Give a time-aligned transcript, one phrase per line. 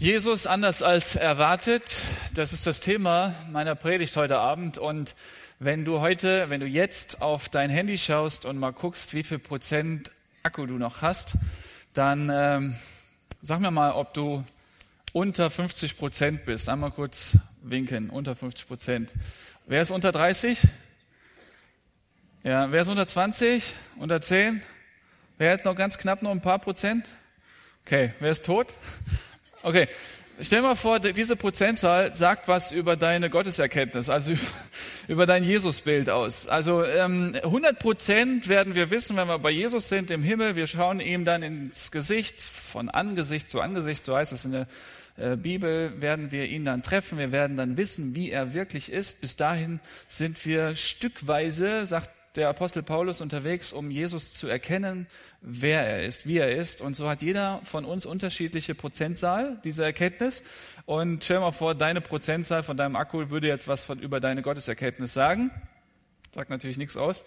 [0.00, 2.00] Jesus anders als erwartet,
[2.34, 4.78] das ist das Thema meiner Predigt heute Abend.
[4.78, 5.14] Und
[5.58, 9.38] wenn du heute, wenn du jetzt auf dein Handy schaust und mal guckst, wie viel
[9.38, 10.10] Prozent
[10.42, 11.34] Akku du noch hast,
[11.92, 12.76] dann ähm,
[13.42, 14.42] sag mir mal, ob du
[15.12, 16.70] unter 50 Prozent bist.
[16.70, 19.12] Einmal kurz winken, unter 50 Prozent.
[19.66, 20.66] Wer ist unter 30?
[22.42, 23.74] Ja, wer ist unter 20?
[23.98, 24.62] Unter 10?
[25.36, 27.06] Wer hat noch ganz knapp noch ein paar Prozent?
[27.84, 28.72] Okay, wer ist tot?
[29.62, 29.88] Okay,
[30.40, 34.32] stell mal vor, diese Prozentzahl sagt was über deine Gotteserkenntnis, also
[35.08, 36.46] über dein Jesusbild aus.
[36.46, 40.56] Also ähm, 100 Prozent werden wir wissen, wenn wir bei Jesus sind im Himmel.
[40.56, 44.66] Wir schauen ihm dann ins Gesicht, von Angesicht zu Angesicht, so heißt es in der
[45.18, 47.18] äh, Bibel, werden wir ihn dann treffen.
[47.18, 49.20] Wir werden dann wissen, wie er wirklich ist.
[49.20, 55.06] Bis dahin sind wir stückweise, sagt der Apostel Paulus unterwegs, um Jesus zu erkennen,
[55.40, 56.80] wer er ist, wie er ist.
[56.80, 60.42] Und so hat jeder von uns unterschiedliche Prozentzahl dieser Erkenntnis.
[60.86, 64.42] Und stell mal vor, deine Prozentzahl von deinem Akku würde jetzt was von, über deine
[64.42, 65.50] Gotteserkenntnis sagen.
[66.32, 67.24] Sagt natürlich nichts aus.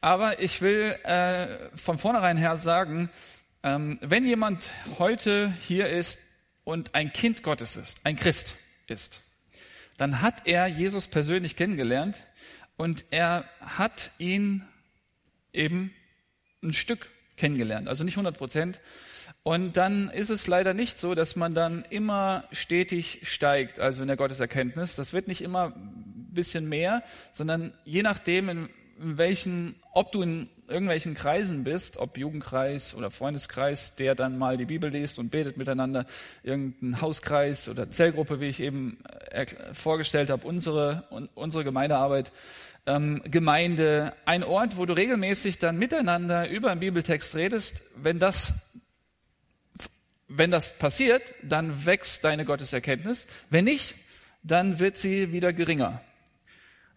[0.00, 3.08] Aber ich will äh, von vornherein her sagen,
[3.62, 6.20] ähm, wenn jemand heute hier ist
[6.64, 8.56] und ein Kind Gottes ist, ein Christ
[8.86, 9.22] ist,
[9.96, 12.24] dann hat er Jesus persönlich kennengelernt
[12.82, 14.64] und er hat ihn
[15.52, 15.94] eben
[16.64, 18.80] ein Stück kennengelernt, also nicht 100 Prozent.
[19.44, 24.08] Und dann ist es leider nicht so, dass man dann immer stetig steigt, also in
[24.08, 24.96] der Gotteserkenntnis.
[24.96, 30.48] Das wird nicht immer ein bisschen mehr, sondern je nachdem, in, welchen, ob du in
[30.66, 35.56] irgendwelchen Kreisen bist, ob Jugendkreis oder Freundeskreis, der dann mal die Bibel liest und betet
[35.56, 36.06] miteinander,
[36.42, 38.98] irgendein Hauskreis oder Zellgruppe, wie ich eben
[39.30, 42.32] äh, vorgestellt habe, unsere, unsere Gemeindearbeit,
[42.86, 47.84] ähm, Gemeinde, ein Ort, wo du regelmäßig dann miteinander über einen Bibeltext redest.
[47.96, 48.54] Wenn das,
[50.28, 53.26] wenn das passiert, dann wächst deine Gotteserkenntnis.
[53.50, 53.94] Wenn nicht,
[54.42, 56.02] dann wird sie wieder geringer.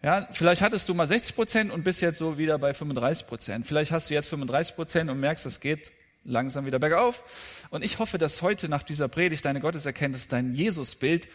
[0.02, 3.66] Ja, vielleicht hattest du mal 60 Prozent und bist jetzt so wieder bei 35 Prozent.
[3.66, 5.92] Vielleicht hast du jetzt 35 Prozent und merkst, es geht
[6.24, 7.64] langsam wieder bergauf.
[7.70, 11.28] Und ich hoffe, dass heute nach dieser Predigt deine Gotteserkenntnis, dein Jesusbild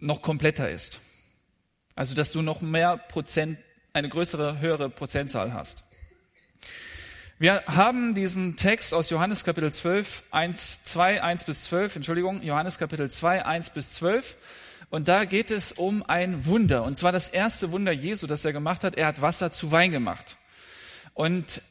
[0.00, 1.00] noch kompletter ist.
[1.96, 3.58] Also, dass du noch mehr Prozent,
[3.94, 5.82] eine größere, höhere Prozentzahl hast.
[7.38, 12.76] Wir haben diesen Text aus Johannes Kapitel 12, 1, 2, 1 bis 12, Entschuldigung, Johannes
[12.76, 14.36] Kapitel 2, 1 bis 12.
[14.90, 16.84] Und da geht es um ein Wunder.
[16.84, 18.94] Und zwar das erste Wunder Jesu, das er gemacht hat.
[18.96, 20.36] Er hat Wasser zu Wein gemacht.
[21.14, 21.62] Und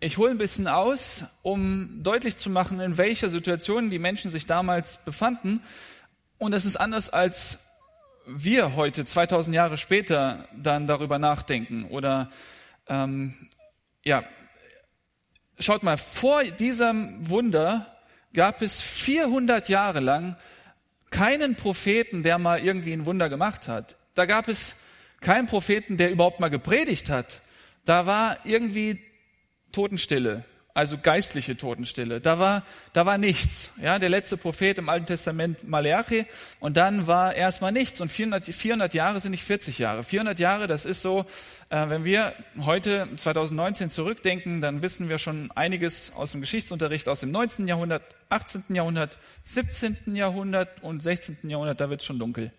[0.00, 4.46] ich hole ein bisschen aus, um deutlich zu machen, in welcher Situation die Menschen sich
[4.46, 5.60] damals befanden.
[6.38, 7.73] Und es ist anders als
[8.26, 11.84] wir heute, 2000 Jahre später, dann darüber nachdenken.
[11.84, 12.30] Oder
[12.88, 13.34] ähm,
[14.04, 14.24] ja,
[15.58, 17.94] schaut mal, vor diesem Wunder
[18.32, 20.36] gab es 400 Jahre lang
[21.10, 23.96] keinen Propheten, der mal irgendwie ein Wunder gemacht hat.
[24.14, 24.80] Da gab es
[25.20, 27.40] keinen Propheten, der überhaupt mal gepredigt hat.
[27.84, 29.00] Da war irgendwie
[29.72, 32.20] Totenstille also geistliche Totenstille.
[32.20, 33.78] Da war, da war nichts.
[33.80, 36.26] Ja, der letzte Prophet im Alten Testament Malachi
[36.58, 38.00] und dann war erstmal nichts.
[38.00, 40.02] Und 400, 400 Jahre sind nicht 40 Jahre.
[40.02, 41.26] 400 Jahre, das ist so,
[41.70, 47.20] äh, wenn wir heute 2019 zurückdenken, dann wissen wir schon einiges aus dem Geschichtsunterricht aus
[47.20, 47.68] dem 19.
[47.68, 48.74] Jahrhundert, 18.
[48.74, 50.16] Jahrhundert, 17.
[50.16, 51.48] Jahrhundert und 16.
[51.48, 52.50] Jahrhundert, da wird es schon dunkel.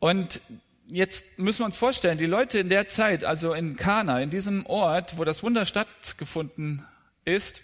[0.00, 0.42] Und
[0.88, 4.66] jetzt müssen wir uns vorstellen, die Leute in der Zeit, also in Kana, in diesem
[4.66, 6.86] Ort, wo das Wunder stattgefunden
[7.24, 7.62] ist,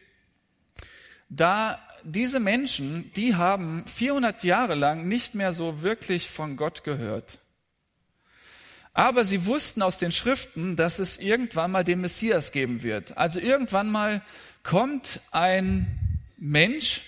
[1.28, 7.38] da diese Menschen, die haben 400 Jahre lang nicht mehr so wirklich von Gott gehört.
[8.92, 13.16] Aber sie wussten aus den Schriften, dass es irgendwann mal den Messias geben wird.
[13.16, 14.22] Also irgendwann mal
[14.62, 17.02] kommt ein Mensch,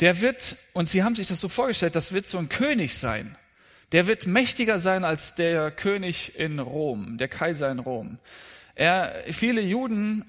[0.00, 3.36] der wird, und sie haben sich das so vorgestellt, das wird so ein König sein
[3.92, 8.18] der wird mächtiger sein als der König in Rom, der Kaiser in Rom.
[8.74, 10.24] Er, viele Juden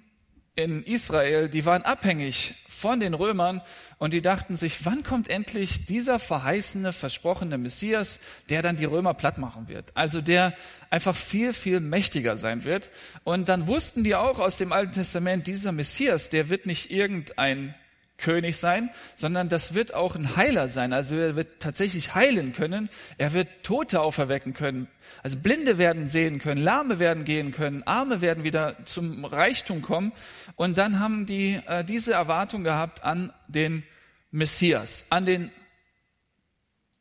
[0.55, 3.61] in Israel, die waren abhängig von den Römern
[3.97, 9.13] und die dachten sich, wann kommt endlich dieser verheißene, versprochene Messias, der dann die Römer
[9.13, 9.91] platt machen wird?
[9.95, 10.53] Also der
[10.89, 12.89] einfach viel, viel mächtiger sein wird.
[13.23, 17.73] Und dann wussten die auch aus dem Alten Testament, dieser Messias, der wird nicht irgendein
[18.17, 20.91] König sein, sondern das wird auch ein Heiler sein.
[20.91, 22.89] Also er wird tatsächlich heilen können.
[23.17, 24.87] Er wird Tote auferwecken können.
[25.23, 30.13] Also Blinde werden sehen können, Lahme werden gehen können, Arme werden wieder zum Reichtum kommen.
[30.55, 33.83] Und dann haben die äh, diese Erwartung gehabt an den
[34.31, 35.51] Messias, an den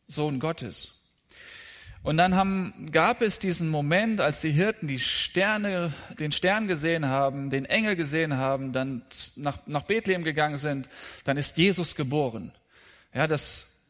[0.07, 0.96] Sohn Gottes.
[2.07, 7.07] Und dann haben, gab es diesen Moment, als die Hirten die Sterne, den Stern gesehen
[7.07, 9.03] haben, den Engel gesehen haben, dann
[9.35, 10.89] nach, nach Bethlehem gegangen sind,
[11.25, 12.53] dann ist Jesus geboren.
[13.13, 13.89] Ja, das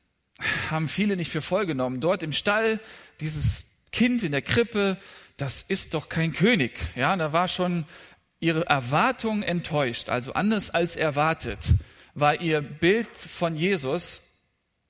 [0.70, 2.00] haben viele nicht für voll genommen.
[2.00, 2.80] Dort im Stall,
[3.20, 4.96] dieses Kind in der Krippe,
[5.36, 6.72] das ist doch kein König.
[6.94, 7.84] Ja, da war schon
[8.40, 11.74] ihre Erwartung enttäuscht, also anders als erwartet,
[12.14, 14.22] war ihr Bild von Jesus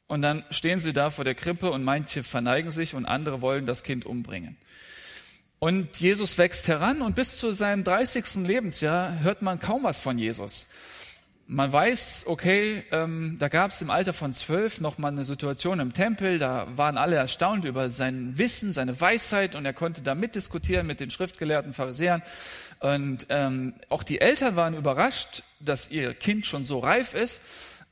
[0.09, 3.67] und dann stehen sie da vor der Krippe und manche verneigen sich und andere wollen
[3.67, 4.57] das Kind umbringen.
[5.59, 8.47] Und Jesus wächst heran und bis zu seinem 30.
[8.47, 10.67] Lebensjahr hört man kaum was von Jesus.
[11.49, 15.79] Man weiß, okay, ähm, da gab es im Alter von zwölf noch mal eine Situation
[15.79, 20.17] im Tempel, da waren alle erstaunt über sein Wissen, seine Weisheit und er konnte da
[20.17, 22.23] mitdiskutieren mit den schriftgelehrten Pharisäern.
[22.81, 27.41] Und ähm, auch die Eltern waren überrascht, dass ihr Kind schon so reif ist.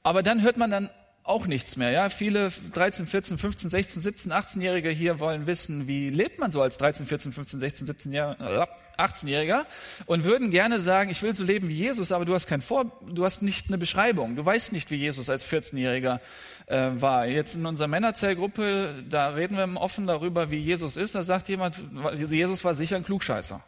[0.03, 0.91] Aber dann hört man dann
[1.25, 1.91] auch nichts mehr.
[1.91, 6.61] Ja, viele 13, 14, 15, 16, 17, 18-Jährige hier wollen wissen, wie lebt man so
[6.61, 8.69] als 13, 14, 15, 16, 17 Jahre,
[8.99, 9.65] 18-Jähriger
[10.05, 12.93] und würden gerne sagen, ich will so leben wie Jesus, aber du hast kein Vor,
[13.07, 14.37] du hast nicht eine Beschreibung.
[14.37, 16.21] Du weißt nicht, wie Jesus als 14-Jähriger
[16.67, 17.27] äh, war.
[17.27, 21.15] Jetzt in unserer Männerzellgruppe, da reden wir offen darüber, wie Jesus ist.
[21.15, 21.77] Da sagt jemand,
[22.19, 23.65] Jesus war sicher ein Klugscheißer.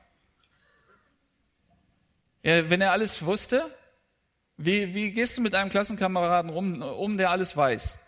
[2.42, 3.64] Ja, wenn er alles wusste,
[4.56, 7.98] wie, wie gehst du mit einem Klassenkameraden rum, um, der alles weiß?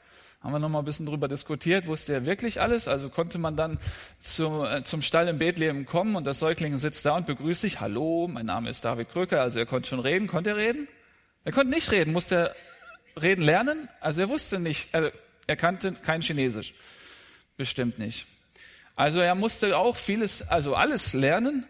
[0.40, 2.86] Haben wir noch mal ein bisschen drüber diskutiert, wusste er wirklich alles?
[2.86, 3.78] Also konnte man dann
[4.20, 7.80] zum, äh, zum Stall in Bethlehem kommen und das Säugling sitzt da und begrüßt sich.
[7.80, 9.42] Hallo, mein Name ist David Kröker.
[9.42, 10.28] Also er konnte schon reden.
[10.28, 10.88] Konnte er reden?
[11.44, 12.12] Er konnte nicht reden.
[12.12, 12.54] Musste er
[13.22, 13.88] reden lernen?
[14.00, 15.10] Also er wusste nicht, also
[15.46, 16.74] er kannte kein Chinesisch.
[17.56, 18.26] Bestimmt nicht.
[18.94, 21.66] Also er musste auch vieles, also alles lernen.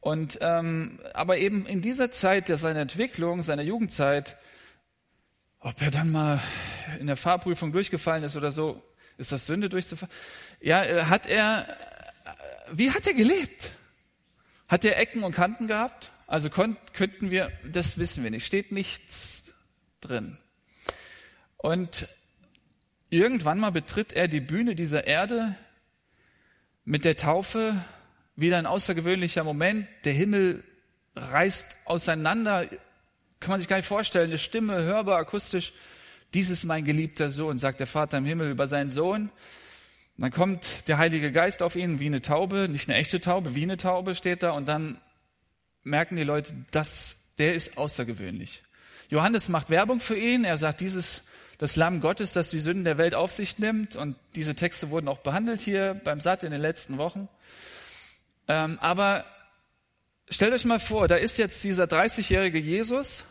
[0.00, 4.36] Und ähm, aber eben in dieser Zeit der seiner Entwicklung, seiner Jugendzeit,
[5.58, 6.40] ob er dann mal
[6.98, 8.82] in der Fahrprüfung durchgefallen ist oder so,
[9.18, 10.12] ist das Sünde durchzufallen?
[10.60, 11.68] Ja, äh, hat er,
[12.24, 12.32] äh,
[12.72, 13.72] wie hat er gelebt?
[14.68, 16.10] Hat er Ecken und Kanten gehabt?
[16.26, 19.52] Also könnten wir, das wissen wir nicht, steht nichts
[20.00, 20.38] drin.
[21.56, 22.08] Und
[23.10, 25.56] irgendwann mal betritt er die Bühne dieser Erde
[26.84, 27.74] mit der Taufe
[28.40, 29.86] wieder ein außergewöhnlicher Moment.
[30.04, 30.64] Der Himmel
[31.16, 32.66] reißt auseinander.
[33.40, 34.30] Kann man sich gar nicht vorstellen.
[34.30, 35.72] Eine Stimme, hörbar, akustisch.
[36.34, 39.30] Dies ist mein geliebter Sohn, sagt der Vater im Himmel über seinen Sohn.
[40.16, 43.62] Dann kommt der Heilige Geist auf ihn wie eine Taube, nicht eine echte Taube, wie
[43.62, 44.50] eine Taube steht da.
[44.50, 45.00] Und dann
[45.82, 48.62] merken die Leute, dass der ist außergewöhnlich.
[49.08, 50.44] Johannes macht Werbung für ihn.
[50.44, 51.26] Er sagt, dieses,
[51.58, 53.96] das Lamm Gottes, das die Sünden der Welt auf sich nimmt.
[53.96, 57.28] Und diese Texte wurden auch behandelt hier beim Satt in den letzten Wochen.
[58.52, 59.24] Ähm, aber
[60.28, 63.22] stellt euch mal vor, da ist jetzt dieser 30-jährige Jesus.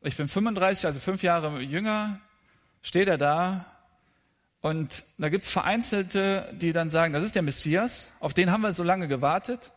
[0.00, 2.18] Ich bin 35, also fünf Jahre jünger.
[2.80, 3.66] Steht er da
[4.62, 8.72] und da gibt's Vereinzelte, die dann sagen, das ist der Messias, auf den haben wir
[8.72, 9.70] so lange gewartet,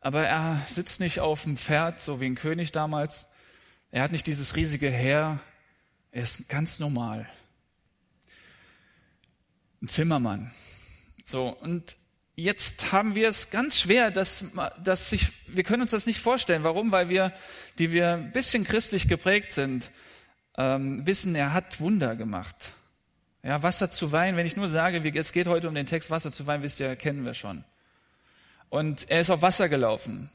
[0.00, 3.26] aber er sitzt nicht auf dem Pferd, so wie ein König damals.
[3.90, 5.38] Er hat nicht dieses riesige Heer,
[6.12, 7.28] er ist ganz normal.
[9.82, 10.50] Ein Zimmermann.
[11.26, 11.98] So, und
[12.40, 14.44] jetzt haben wir es ganz schwer, dass,
[14.82, 16.64] dass sich, wir können uns das nicht vorstellen.
[16.64, 16.92] Warum?
[16.92, 17.32] Weil wir,
[17.78, 19.90] die wir ein bisschen christlich geprägt sind,
[20.56, 22.72] ähm, wissen, er hat Wunder gemacht.
[23.42, 26.10] Ja, Wasser zu Wein, wenn ich nur sage, wie, es geht heute um den Text
[26.10, 27.64] Wasser zu Wein, wisst ihr, kennen wir schon.
[28.68, 30.30] Und er ist auf Wasser gelaufen.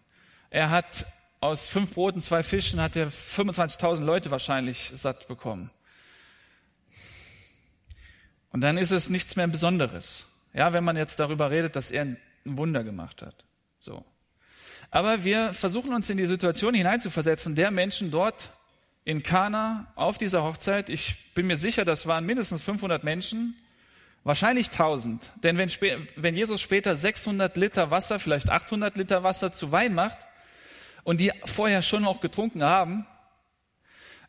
[0.50, 1.06] Er hat
[1.40, 5.70] aus fünf Broten, zwei Fischen, hat er 25.000 Leute wahrscheinlich satt bekommen.
[8.52, 10.28] Und dann ist es nichts mehr Besonderes.
[10.56, 13.44] Ja, wenn man jetzt darüber redet, dass er ein Wunder gemacht hat.
[13.80, 14.06] So.
[14.90, 18.52] Aber wir versuchen uns in die Situation hineinzuversetzen, der Menschen dort
[19.04, 20.88] in Kana auf dieser Hochzeit.
[20.88, 23.56] Ich bin mir sicher, das waren mindestens 500 Menschen,
[24.24, 25.30] wahrscheinlich 1000.
[25.44, 25.70] Denn wenn,
[26.16, 30.20] wenn Jesus später 600 Liter Wasser, vielleicht 800 Liter Wasser zu Wein macht
[31.04, 33.06] und die vorher schon noch getrunken haben,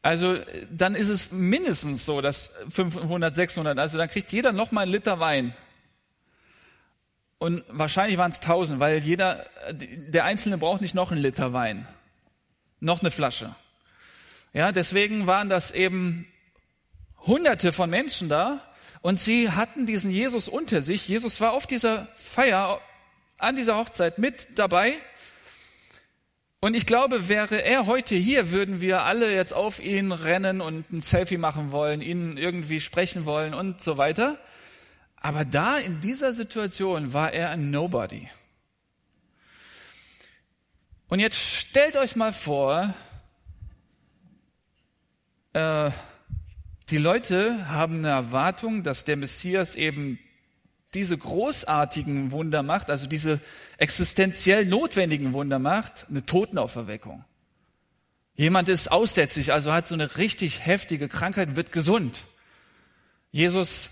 [0.03, 0.39] also
[0.71, 4.93] dann ist es mindestens so, dass 500, 600, also dann kriegt jeder noch mal einen
[4.93, 5.55] Liter Wein
[7.39, 11.87] und wahrscheinlich waren es tausend, weil jeder, der Einzelne braucht nicht noch einen Liter Wein,
[12.81, 13.55] noch eine Flasche.
[14.53, 16.27] Ja, deswegen waren das eben
[17.27, 18.61] Hunderte von Menschen da
[19.03, 21.07] und sie hatten diesen Jesus unter sich.
[21.09, 22.81] Jesus war auf dieser Feier,
[23.39, 24.95] an dieser Hochzeit mit dabei.
[26.61, 30.91] Und ich glaube, wäre er heute hier, würden wir alle jetzt auf ihn rennen und
[30.91, 34.39] ein Selfie machen wollen, ihn irgendwie sprechen wollen und so weiter.
[35.17, 38.29] Aber da in dieser Situation war er ein Nobody.
[41.09, 42.95] Und jetzt stellt euch mal vor,
[45.53, 45.91] äh,
[46.91, 50.19] die Leute haben eine Erwartung, dass der Messias eben
[50.95, 53.41] diese großartigen Wunder macht, also diese
[53.77, 57.25] existenziell notwendigen Wunder macht, eine Totenauferweckung.
[58.35, 62.25] Jemand ist aussätzlich, also hat so eine richtig heftige Krankheit, wird gesund.
[63.31, 63.91] Jesus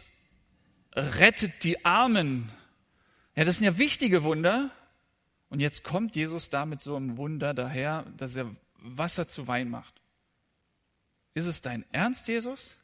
[0.94, 2.50] rettet die Armen.
[3.36, 4.70] Ja, das sind ja wichtige Wunder.
[5.48, 9.70] Und jetzt kommt Jesus da mit so einem Wunder daher, dass er Wasser zu Wein
[9.70, 9.94] macht.
[11.34, 12.76] Ist es dein Ernst, Jesus?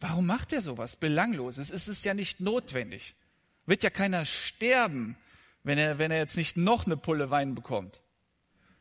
[0.00, 1.70] Warum macht er sowas Belangloses?
[1.70, 3.14] Es ist ja nicht notwendig.
[3.66, 5.16] Wird ja keiner sterben,
[5.62, 8.02] wenn er, wenn er jetzt nicht noch eine Pulle Wein bekommt.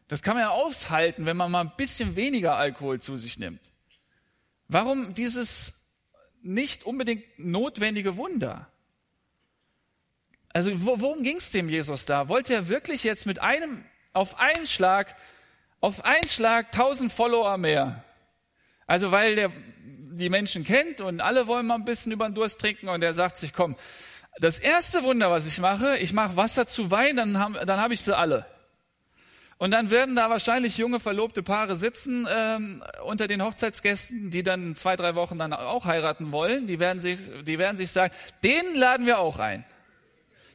[0.08, 3.62] Das kann man ja aushalten, wenn man mal ein bisschen weniger Alkohol zu sich nimmt.
[4.68, 5.83] Warum dieses
[6.44, 8.68] nicht unbedingt notwendige Wunder?
[10.54, 12.28] Also worum ging es dem Jesus da?
[12.30, 13.84] Wollte er wirklich jetzt mit einem,
[14.14, 15.16] auf einen Schlag,
[15.82, 18.04] auf einen Schlag tausend Follower mehr?
[18.86, 19.52] Also weil der
[20.16, 23.16] die Menschen kennt und alle wollen mal ein bisschen über den Durst trinken und er
[23.16, 23.76] sagt sich, komm,
[24.40, 27.92] das erste Wunder, was ich mache, ich mache Wasser zu Wein, dann habe dann hab
[27.92, 28.46] ich sie alle.
[29.64, 34.76] Und dann werden da wahrscheinlich junge verlobte Paare sitzen ähm, unter den Hochzeitsgästen, die dann
[34.76, 36.68] zwei, drei Wochen dann auch heiraten wollen.
[36.68, 39.64] Die werden sich, die werden sich sagen, den laden wir auch ein.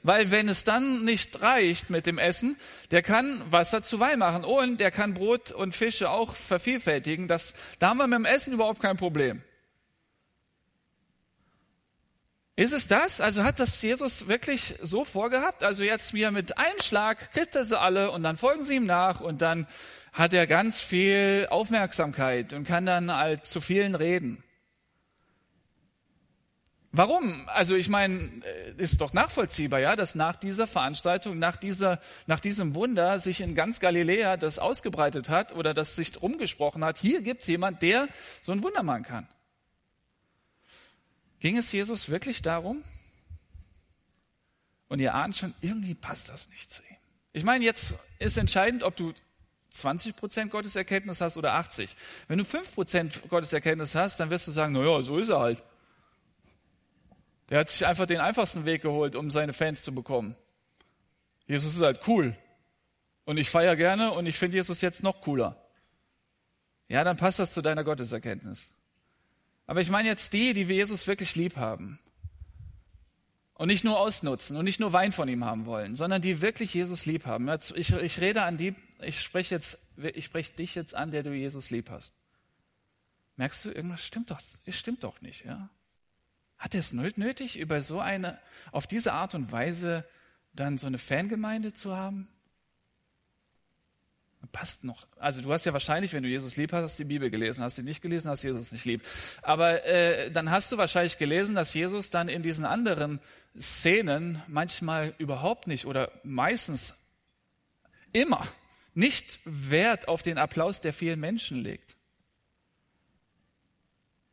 [0.03, 2.59] Weil wenn es dann nicht reicht mit dem Essen,
[2.91, 7.29] der kann Wasser zu Wein machen und der kann Brot und Fische auch vervielfältigen.
[7.29, 9.41] Das, da haben wir mit dem Essen überhaupt kein Problem.
[12.59, 13.21] Ist es das?
[13.21, 15.63] Also hat das Jesus wirklich so vorgehabt?
[15.63, 18.85] Also jetzt wieder mit einem Schlag kriegt er sie alle und dann folgen sie ihm
[18.85, 19.69] nach und dann
[20.13, 24.43] hat er ganz viel Aufmerksamkeit und kann dann halt zu vielen reden.
[26.91, 27.49] Warum?
[27.49, 32.41] Also ich meine, äh, ist doch nachvollziehbar, ja, dass nach dieser Veranstaltung, nach dieser, nach
[32.41, 36.99] diesem Wunder sich in ganz Galiläa das ausgebreitet hat oder das sich rumgesprochen hat.
[36.99, 38.09] Hier gibt's jemand, der
[38.43, 39.29] so ein Wunder machen kann.
[41.41, 42.83] Ging es Jesus wirklich darum?
[44.89, 46.97] Und ihr ahnt schon, irgendwie passt das nicht zu ihm.
[47.33, 49.13] Ich meine, jetzt ist entscheidend, ob du
[49.71, 51.95] 20 Prozent Gotteserkenntnis hast oder 80.
[52.27, 55.63] Wenn du 5 Prozent Gotteserkenntnis hast, dann wirst du sagen, naja, so ist er halt.
[57.51, 60.37] Der hat sich einfach den einfachsten Weg geholt, um seine Fans zu bekommen.
[61.47, 62.37] Jesus ist halt cool.
[63.25, 65.63] Und ich feiere gerne und ich finde Jesus jetzt noch cooler.
[66.89, 68.71] Ja, dann passt das zu deiner Gotteserkenntnis.
[69.69, 72.01] Aber ich meine jetzt die, die wir Jesus wirklich lieb haben.
[73.53, 76.73] Und nicht nur ausnutzen und nicht nur Wein von ihm haben wollen, sondern die wirklich
[76.73, 77.49] Jesus lieb haben.
[77.75, 79.79] Ich, ich rede an die, ich spreche jetzt,
[80.15, 82.15] ich spreche dich jetzt an, der du Jesus lieb hast.
[83.37, 85.69] Merkst du, irgendwas stimmt doch, es stimmt doch nicht, ja?
[86.57, 88.39] Hat er es nötig, über so eine,
[88.73, 90.05] auf diese Art und Weise
[90.55, 92.29] dann so eine Fangemeinde zu haben?
[94.53, 95.07] Passt noch.
[95.17, 97.63] Also du hast ja wahrscheinlich, wenn du Jesus lieb hast, hast die Bibel gelesen.
[97.63, 99.03] Hast du nicht gelesen, hast Jesus nicht lieb.
[99.43, 103.21] Aber äh, dann hast du wahrscheinlich gelesen, dass Jesus dann in diesen anderen
[103.59, 107.05] Szenen manchmal überhaupt nicht oder meistens
[108.13, 108.47] immer
[108.95, 111.97] nicht Wert auf den Applaus der vielen Menschen legt.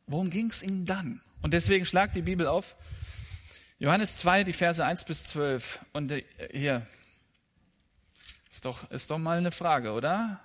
[0.06, 1.20] Worum ging es ihm dann?
[1.42, 2.76] Und deswegen schlagt die Bibel auf.
[3.78, 5.80] Johannes 2, die Verse 1 bis 12.
[5.92, 6.86] Und äh, hier,
[8.56, 10.40] ist doch, ist doch mal eine Frage, oder?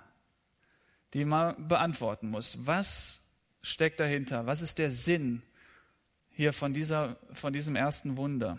[1.14, 2.58] Die man beantworten muss.
[2.66, 3.20] Was
[3.62, 4.44] steckt dahinter?
[4.44, 5.40] Was ist der Sinn
[6.30, 8.58] hier von, dieser, von diesem ersten Wunder?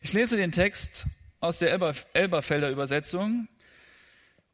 [0.00, 1.06] Ich lese den Text
[1.40, 1.72] aus der
[2.12, 3.48] Elberfelder Übersetzung.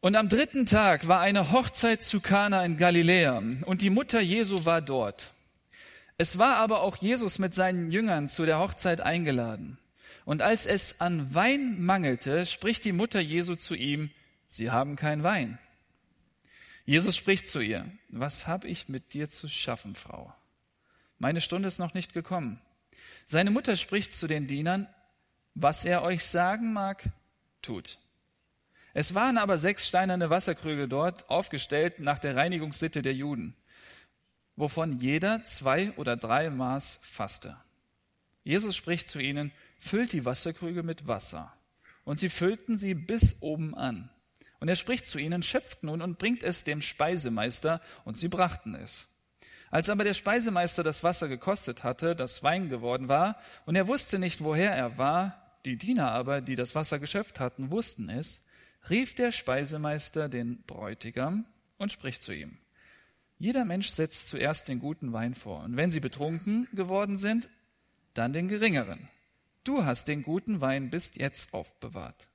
[0.00, 4.64] Und am dritten Tag war eine Hochzeit zu Kana in Galiläa und die Mutter Jesu
[4.64, 5.34] war dort.
[6.16, 9.76] Es war aber auch Jesus mit seinen Jüngern zu der Hochzeit eingeladen.
[10.24, 14.10] Und als es an Wein mangelte, spricht die Mutter Jesu zu ihm,
[14.46, 15.58] Sie haben kein Wein.
[16.84, 20.34] Jesus spricht zu ihr, Was habe ich mit dir zu schaffen, Frau?
[21.18, 22.60] Meine Stunde ist noch nicht gekommen.
[23.24, 24.88] Seine Mutter spricht zu den Dienern,
[25.54, 27.04] Was er euch sagen mag,
[27.62, 27.98] tut.
[28.94, 33.54] Es waren aber sechs steinerne Wasserkrüge dort aufgestellt nach der Reinigungssitte der Juden,
[34.56, 37.56] wovon jeder zwei oder drei Maß fasste.
[38.44, 39.52] Jesus spricht zu ihnen,
[39.82, 41.52] füllt die Wasserkrüge mit Wasser.
[42.04, 44.10] Und sie füllten sie bis oben an.
[44.60, 48.76] Und er spricht zu ihnen, schöpft nun und bringt es dem Speisemeister, und sie brachten
[48.76, 49.06] es.
[49.70, 53.36] Als aber der Speisemeister das Wasser gekostet hatte, das Wein geworden war,
[53.66, 57.72] und er wusste nicht, woher er war, die Diener aber, die das Wasser geschöpft hatten,
[57.72, 58.46] wussten es,
[58.88, 61.44] rief der Speisemeister den Bräutigam
[61.78, 62.56] und spricht zu ihm.
[63.38, 67.50] Jeder Mensch setzt zuerst den guten Wein vor, und wenn sie betrunken geworden sind,
[68.14, 69.08] dann den geringeren.
[69.64, 72.28] Du hast den guten Wein bis jetzt aufbewahrt.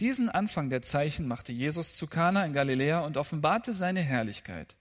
[0.00, 4.76] Diesen Anfang der Zeichen machte Jesus zu Kana in Galiläa und offenbarte seine Herrlichkeit.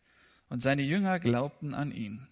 [0.50, 2.28] Und seine Jünger glaubten an ihn.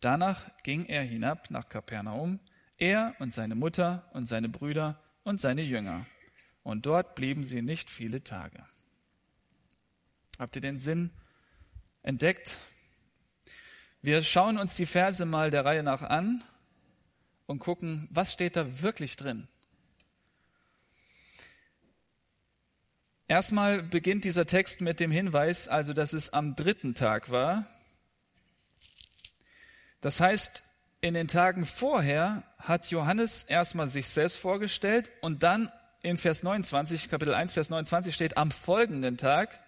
[0.00, 2.40] Danach ging er hinab nach Kapernaum,
[2.76, 6.06] er und seine Mutter und seine Brüder und seine Jünger.
[6.62, 8.64] Und dort blieben sie nicht viele Tage.
[10.38, 11.10] Habt ihr den Sinn
[12.02, 12.58] entdeckt?
[14.02, 16.42] Wir schauen uns die Verse mal der Reihe nach an
[17.46, 19.48] und gucken, was steht da wirklich drin.
[23.26, 27.66] Erstmal beginnt dieser Text mit dem Hinweis, also dass es am dritten Tag war.
[30.00, 30.62] Das heißt,
[31.00, 35.72] in den Tagen vorher hat Johannes erstmal sich selbst vorgestellt und dann
[36.02, 39.58] in Vers 29, Kapitel 1, Vers 29 steht, am folgenden Tag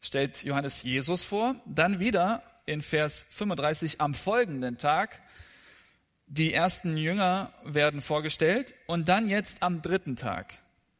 [0.00, 5.20] stellt Johannes Jesus vor, dann wieder in Vers 35 am folgenden Tag
[6.36, 10.54] die ersten Jünger werden vorgestellt und dann jetzt am dritten Tag.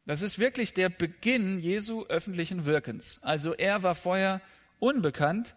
[0.05, 3.19] Das ist wirklich der Beginn Jesu öffentlichen Wirkens.
[3.21, 4.39] Also er war vorher
[4.79, 5.55] unbekannt,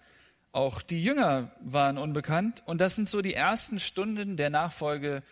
[0.50, 5.22] auch die Jünger waren unbekannt und das sind so die ersten Stunden der Nachfolge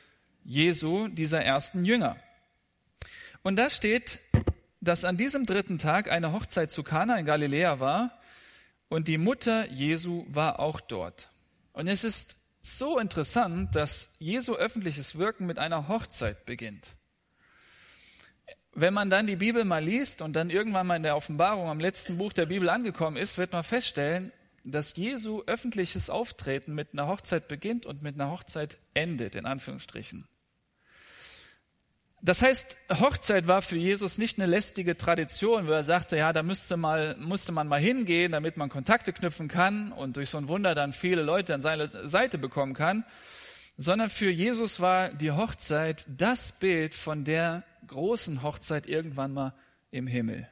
[0.45, 2.17] Jesu, dieser ersten Jünger.
[3.43, 4.21] Und da steht,
[4.81, 8.17] dass an diesem dritten Tag eine Hochzeit zu Kana in Galiläa war
[8.89, 11.31] und die Mutter Jesu war auch dort.
[11.73, 16.97] Und es ist so interessant, dass Jesu öffentliches Wirken mit einer Hochzeit beginnt
[18.77, 21.81] wenn man dann die Bibel mal liest und dann irgendwann mal in der Offenbarung am
[21.81, 24.33] letzten Buch der Bibel angekommen ist, wird man feststellen,
[24.65, 30.29] dass Jesu öffentliches Auftreten mit einer Hochzeit beginnt und mit einer Hochzeit endet, in Anführungsstrichen.
[32.27, 36.43] Das heißt, Hochzeit war für Jesus nicht eine lästige Tradition, wo er sagte, ja, da
[36.43, 40.49] müsste, mal, musste man mal hingehen, damit man Kontakte knüpfen kann und durch so ein
[40.49, 43.05] Wunder dann viele Leute an seine Seite bekommen kann,
[43.77, 49.55] sondern für Jesus war die Hochzeit das Bild von der großen Hochzeit irgendwann mal
[49.93, 50.49] im Himmel.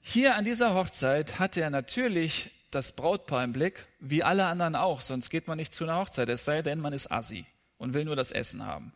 [0.00, 5.02] Hier an dieser Hochzeit hatte er natürlich das Brautpaar im Blick, wie alle anderen auch,
[5.02, 7.44] sonst geht man nicht zu einer Hochzeit, es sei denn, man ist Assi
[7.82, 8.92] und will nur das Essen haben.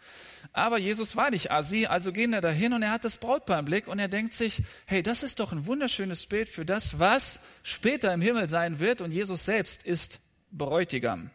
[0.53, 3.65] Aber Jesus war nicht Assi, also gehen er dahin und er hat das Brautpaar im
[3.67, 7.43] Blick und er denkt sich, hey, das ist doch ein wunderschönes Bild für das, was
[7.63, 10.21] später im Himmel sein wird und Jesus selbst ist
[10.53, 11.31] Bräutigam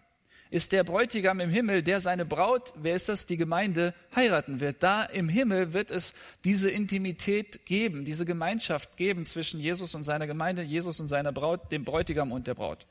[0.51, 4.83] ist der Bräutigam im Himmel, der seine Braut, wer ist das, die Gemeinde, heiraten wird.
[4.83, 10.27] Da im Himmel wird es diese Intimität geben, diese Gemeinschaft geben zwischen Jesus und seiner
[10.27, 12.85] Gemeinde, Jesus und seiner Braut, dem Bräutigam und der Braut.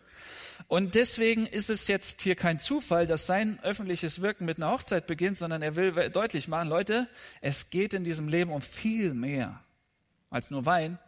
[0.68, 5.06] Und deswegen ist es jetzt hier kein Zufall, dass sein öffentliches Wirken mit einer Hochzeit
[5.06, 7.08] beginnt, sondern er will deutlich machen, Leute,
[7.40, 9.62] es geht in diesem Leben um viel mehr
[10.30, 10.98] als nur Wein,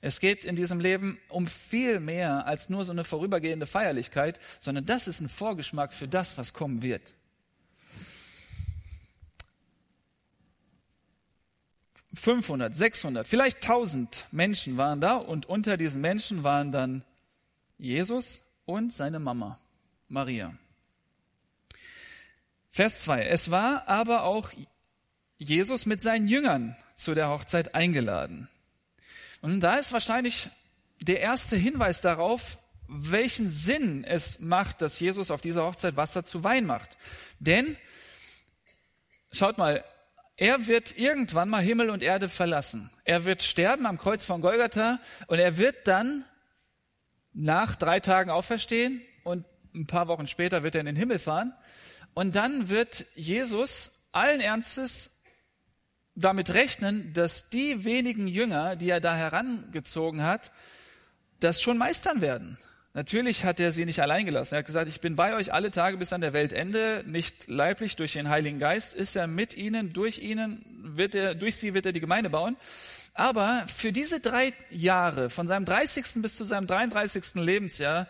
[0.00, 4.84] es geht in diesem Leben um viel mehr als nur so eine vorübergehende Feierlichkeit, sondern
[4.86, 7.14] das ist ein Vorgeschmack für das, was kommen wird.
[12.14, 17.04] »500, 600, vielleicht 1000 Menschen waren da und unter diesen Menschen waren dann
[17.78, 19.58] Jesus und seine Mama,
[20.08, 20.54] Maria.
[22.70, 23.26] Vers 2.
[23.26, 24.50] Es war aber auch
[25.36, 28.48] Jesus mit seinen Jüngern zu der Hochzeit eingeladen.
[29.40, 30.48] Und da ist wahrscheinlich
[31.00, 36.44] der erste Hinweis darauf, welchen Sinn es macht, dass Jesus auf dieser Hochzeit Wasser zu
[36.44, 36.96] Wein macht.
[37.40, 37.76] Denn,
[39.32, 39.84] schaut mal,
[40.36, 42.90] er wird irgendwann mal Himmel und Erde verlassen.
[43.04, 46.24] Er wird sterben am Kreuz von Golgatha und er wird dann
[47.32, 51.54] nach drei Tagen auferstehen und ein paar Wochen später wird er in den Himmel fahren.
[52.14, 55.22] Und dann wird Jesus allen Ernstes
[56.14, 60.52] damit rechnen, dass die wenigen Jünger, die er da herangezogen hat,
[61.40, 62.58] das schon meistern werden.
[62.94, 64.54] Natürlich hat er sie nicht allein gelassen.
[64.54, 67.96] Er hat gesagt, ich bin bei euch alle Tage bis an der Weltende, nicht leiblich
[67.96, 71.86] durch den Heiligen Geist, ist er mit ihnen, durch ihnen wird er, durch sie wird
[71.86, 72.56] er die Gemeinde bauen.
[73.14, 76.22] Aber für diese drei Jahre, von seinem 30.
[76.22, 77.34] bis zu seinem 33.
[77.34, 78.08] Lebensjahr,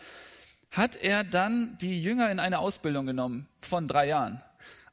[0.70, 4.42] hat er dann die Jünger in eine Ausbildung genommen von drei Jahren.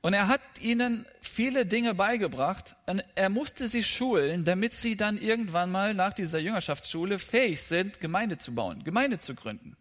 [0.01, 2.75] Und er hat ihnen viele Dinge beigebracht.
[2.85, 7.99] Und er musste sie schulen, damit sie dann irgendwann mal nach dieser Jüngerschaftsschule fähig sind,
[7.99, 9.75] Gemeinde zu bauen, Gemeinde zu gründen.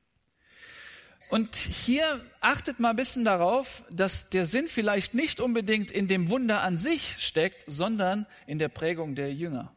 [1.30, 6.30] Und hier achtet mal ein bisschen darauf, dass der Sinn vielleicht nicht unbedingt in dem
[6.30, 9.72] Wunder an sich steckt, sondern in der Prägung der Jünger.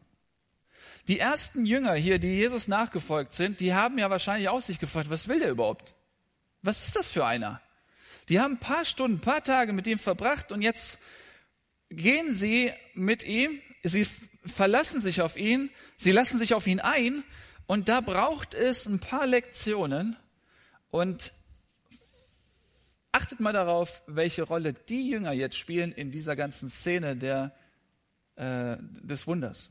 [1.08, 5.10] Die ersten Jünger hier, die Jesus nachgefolgt sind, die haben ja wahrscheinlich auch sich gefragt,
[5.10, 5.96] was will der überhaupt?
[6.62, 7.62] Was ist das für einer?
[8.30, 11.00] Die haben ein paar Stunden, ein paar Tage mit ihm verbracht und jetzt
[11.90, 14.08] gehen sie mit ihm, sie
[14.46, 17.24] verlassen sich auf ihn, sie lassen sich auf ihn ein
[17.66, 20.16] und da braucht es ein paar Lektionen
[20.92, 21.34] und
[23.12, 27.54] achtet mal darauf, welche Rolle die Jünger jetzt spielen in dieser ganzen Szene der,
[28.36, 29.70] äh, des Wunders.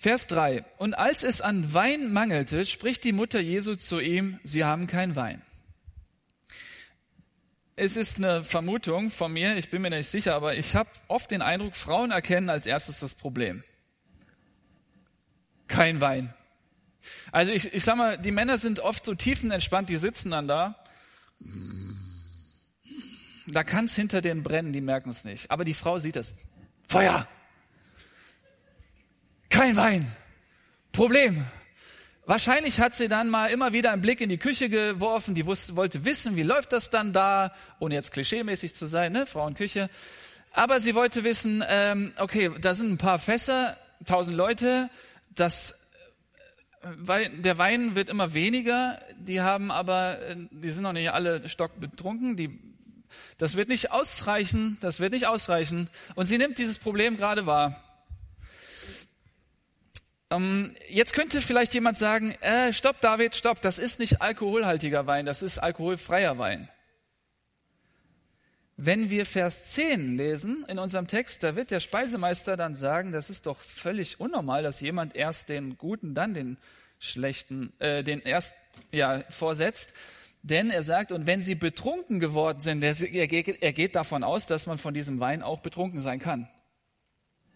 [0.00, 0.64] Vers 3.
[0.78, 5.14] Und als es an Wein mangelte, spricht die Mutter Jesu zu ihm, sie haben keinen
[5.14, 5.42] Wein.
[7.76, 11.30] es ist eine Vermutung von mir, ich bin mir nicht sicher, aber ich habe oft
[11.30, 13.62] den Eindruck, Frauen erkennen als erstes das Problem.
[15.68, 16.32] Kein Wein.
[17.30, 20.82] Also ich, ich sag mal, die Männer sind oft so tiefenentspannt, die sitzen dann da.
[23.46, 25.50] Da kann es hinter denen brennen, die merken es nicht.
[25.50, 26.32] Aber die Frau sieht es.
[26.88, 27.28] Feuer!
[29.50, 30.10] Kein Wein!
[30.92, 31.44] Problem!
[32.24, 35.74] Wahrscheinlich hat sie dann mal immer wieder einen Blick in die Küche geworfen, die wusste,
[35.74, 39.26] wollte wissen, wie läuft das dann da, ohne jetzt klischeemäßig zu sein, ne?
[39.26, 39.90] Frauenküche.
[40.52, 44.88] Aber sie wollte wissen, ähm, okay, da sind ein paar Fässer, tausend Leute,
[45.34, 45.88] das,
[46.82, 51.10] äh, weil der Wein wird immer weniger, die haben aber, äh, die sind noch nicht
[51.10, 52.56] alle stockbetrunken, die,
[53.36, 55.90] das wird nicht ausreichen, das wird nicht ausreichen.
[56.14, 57.89] Und sie nimmt dieses Problem gerade wahr.
[60.30, 65.26] Ähm, jetzt könnte vielleicht jemand sagen, äh, stopp David, stopp, das ist nicht alkoholhaltiger Wein,
[65.26, 66.68] das ist alkoholfreier Wein.
[68.76, 73.28] Wenn wir Vers 10 lesen in unserem Text, da wird der Speisemeister dann sagen, das
[73.28, 76.56] ist doch völlig unnormal, dass jemand erst den guten, dann den
[76.98, 78.54] schlechten, äh, den erst
[78.92, 79.92] ja vorsetzt.
[80.42, 84.66] Denn er sagt, und wenn sie betrunken geworden sind, er er geht davon aus, dass
[84.66, 86.48] man von diesem Wein auch betrunken sein kann.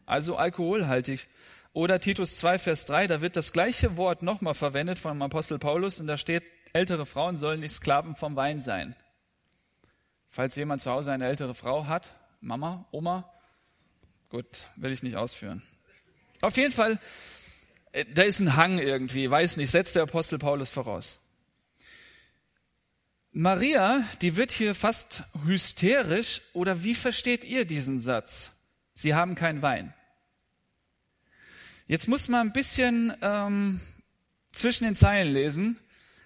[0.05, 1.29] Also alkoholhaltig.
[1.75, 5.99] Oder Titus 2, Vers 3, da wird das gleiche Wort nochmal verwendet vom Apostel Paulus
[5.99, 8.95] und da steht, ältere Frauen sollen nicht Sklaven vom Wein sein.
[10.25, 13.29] Falls jemand zu Hause eine ältere Frau hat, Mama, Oma,
[14.29, 15.63] gut, will ich nicht ausführen.
[16.43, 17.01] Auf jeden Fall,
[17.91, 21.19] äh, da ist ein Hang irgendwie, weiß nicht, setzt der Apostel Paulus voraus.
[23.33, 28.53] Maria, die wird hier fast hysterisch, oder wie versteht ihr diesen Satz?
[28.95, 29.93] Sie haben keinen Wein.
[31.87, 33.81] Jetzt muss man ein bisschen ähm,
[34.53, 35.79] zwischen den Zeilen lesen.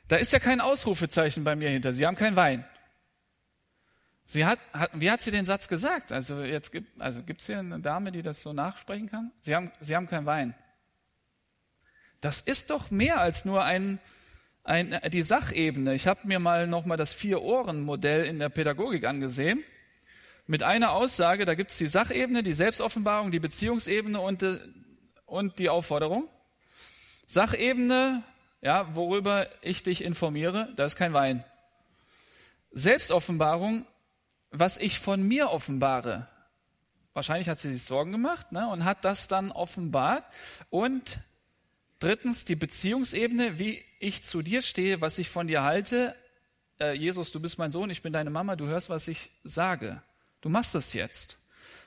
[0.06, 1.92] Da ist ja kein Ausrufezeichen bei mir hinter.
[1.92, 2.64] Sie haben keinen Wein.
[4.24, 6.12] Sie hat, hat, wie hat sie den Satz gesagt?
[6.12, 9.32] Also jetzt gibt, also gibt's hier eine Dame, die das so nachsprechen kann?
[9.40, 10.54] Sie haben, sie haben keinen Wein.
[12.20, 13.98] Das ist doch mehr als nur ein,
[14.64, 15.94] ein die Sachebene.
[15.94, 19.64] Ich habe mir mal noch mal das Vier-Ohren-Modell in der Pädagogik angesehen.
[20.46, 24.58] Mit einer Aussage, da gibt's die Sachebene, die Selbstoffenbarung, die Beziehungsebene und äh,
[25.28, 26.28] und die Aufforderung.
[27.26, 28.22] Sachebene,
[28.62, 31.44] ja, worüber ich dich informiere, da ist kein Wein.
[32.72, 33.86] Selbstoffenbarung,
[34.50, 36.28] was ich von mir offenbare.
[37.12, 40.24] Wahrscheinlich hat sie sich Sorgen gemacht ne, und hat das dann offenbart.
[40.70, 41.18] Und
[41.98, 46.14] drittens die Beziehungsebene, wie ich zu dir stehe, was ich von dir halte.
[46.80, 50.02] Äh, Jesus, du bist mein Sohn, ich bin deine Mama, du hörst, was ich sage.
[50.40, 51.38] Du machst das jetzt.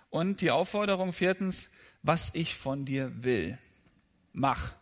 [0.10, 1.72] Und die Aufforderung viertens,
[2.04, 3.58] was ich von dir will.
[4.34, 4.74] Mach.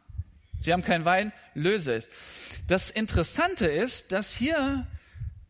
[0.59, 2.09] Sie haben keinen Wein, löse es.
[2.67, 4.85] Das Interessante ist, dass hier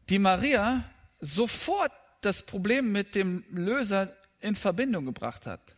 [0.10, 0.84] die Maria
[1.20, 5.76] sofort das Problem mit dem Löser in Verbindung gebracht hat.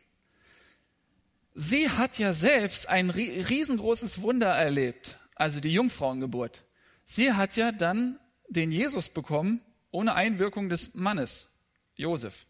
[1.54, 6.64] Sie hat ja selbst ein riesengroßes Wunder erlebt, also die Jungfrauengeburt.
[7.04, 11.50] Sie hat ja dann den Jesus bekommen ohne Einwirkung des Mannes,
[11.96, 12.46] Josef.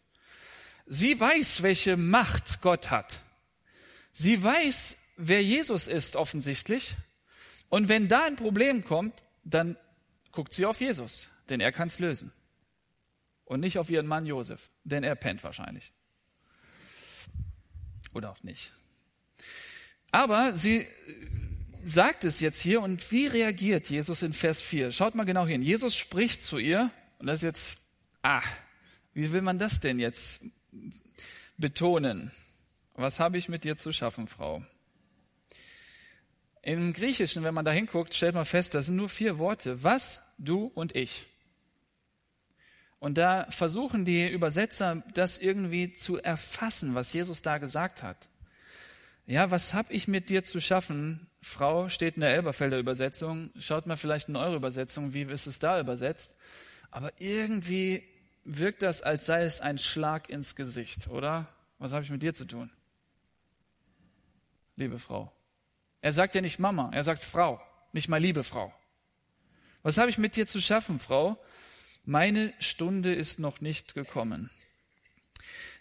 [0.86, 3.20] Sie weiß, welche Macht Gott hat.
[4.12, 6.94] Sie weiß, wer Jesus ist offensichtlich.
[7.68, 9.76] Und wenn da ein Problem kommt, dann
[10.30, 12.32] guckt sie auf Jesus, denn er kann es lösen.
[13.44, 15.92] Und nicht auf ihren Mann Josef, denn er pennt wahrscheinlich.
[18.14, 18.72] Oder auch nicht.
[20.10, 20.86] Aber sie
[21.84, 24.92] sagt es jetzt hier und wie reagiert Jesus in Vers 4?
[24.92, 25.62] Schaut mal genau hin.
[25.62, 27.80] Jesus spricht zu ihr und das ist jetzt,
[28.22, 28.42] ah,
[29.14, 30.44] wie will man das denn jetzt
[31.56, 32.30] betonen?
[32.94, 34.62] Was habe ich mit dir zu schaffen, Frau?
[36.62, 39.82] Im Griechischen, wenn man da hinguckt, stellt man fest, das sind nur vier Worte.
[39.82, 41.26] Was, du und ich.
[43.00, 48.28] Und da versuchen die Übersetzer, das irgendwie zu erfassen, was Jesus da gesagt hat.
[49.26, 51.26] Ja, was habe ich mit dir zu schaffen?
[51.40, 53.50] Frau steht in der Elberfelder Übersetzung.
[53.58, 56.36] Schaut mal vielleicht in eure Übersetzung, wie ist es da übersetzt?
[56.92, 58.04] Aber irgendwie
[58.44, 61.48] wirkt das, als sei es ein Schlag ins Gesicht, oder?
[61.78, 62.70] Was habe ich mit dir zu tun?
[64.76, 65.32] Liebe Frau.
[66.00, 67.60] Er sagt ja nicht Mama, er sagt Frau,
[67.92, 68.72] nicht mal liebe Frau.
[69.82, 71.38] Was habe ich mit dir zu schaffen, Frau?
[72.04, 74.50] Meine Stunde ist noch nicht gekommen.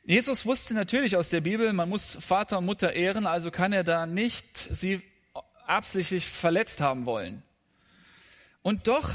[0.03, 3.83] Jesus wusste natürlich aus der Bibel, man muss Vater und Mutter ehren, also kann er
[3.83, 5.01] da nicht sie
[5.65, 7.43] absichtlich verletzt haben wollen.
[8.63, 9.11] Und doch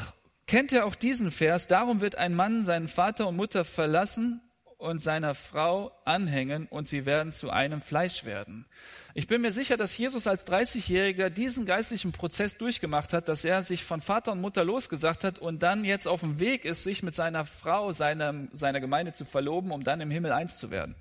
[0.46, 4.40] kennt er auch diesen Vers, darum wird ein Mann seinen Vater und Mutter verlassen
[4.78, 8.66] und seiner Frau anhängen und sie werden zu einem Fleisch werden.
[9.14, 13.62] Ich bin mir sicher, dass Jesus als 30-Jähriger diesen geistlichen Prozess durchgemacht hat, dass er
[13.62, 17.02] sich von Vater und Mutter losgesagt hat und dann jetzt auf dem Weg ist, sich
[17.02, 20.94] mit seiner Frau, seiner, seiner Gemeinde zu verloben, um dann im Himmel eins zu werden.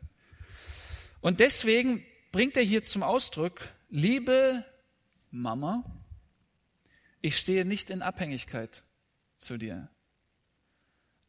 [1.19, 3.59] Und deswegen bringt er hier zum Ausdruck,
[3.89, 4.63] liebe
[5.31, 5.83] Mama,
[7.21, 8.83] ich stehe nicht in Abhängigkeit
[9.35, 9.89] zu dir.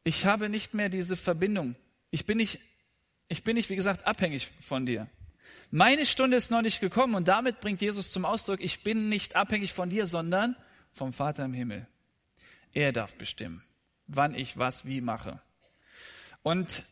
[0.05, 1.75] Ich habe nicht mehr diese Verbindung
[2.17, 2.61] ich bin nicht,
[3.29, 5.07] ich bin nicht, wie gesagt, abhängig von dir.
[5.71, 9.37] Meine Stunde ist noch nicht gekommen und damit bringt Jesus zum Ausdruck, ich bin nicht
[9.37, 10.57] abhängig von dir, sondern
[10.95, 11.87] vom Vater im Himmel.
[12.73, 13.63] Er darf bestimmen,
[14.07, 15.43] wann ich was wie mache.
[16.43, 16.85] Und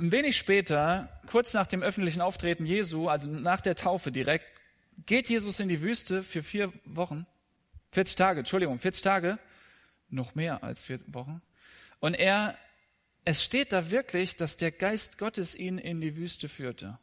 [0.00, 4.52] ein wenig später, kurz nach dem öffentlichen Auftreten Jesu, also nach der Taufe direkt,
[5.06, 7.26] geht Jesus in die Wüste für vier Wochen,
[7.92, 9.38] 40 Tage, Entschuldigung, 40 Tage,
[10.08, 11.42] noch mehr als vier Wochen.
[12.00, 12.58] Und er
[13.28, 16.98] es steht da wirklich, dass der Geist Gottes ihn in die Wüste führte.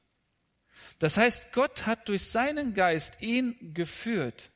[0.98, 4.50] Das heißt, Gott hat durch seinen Geist ihn geführt.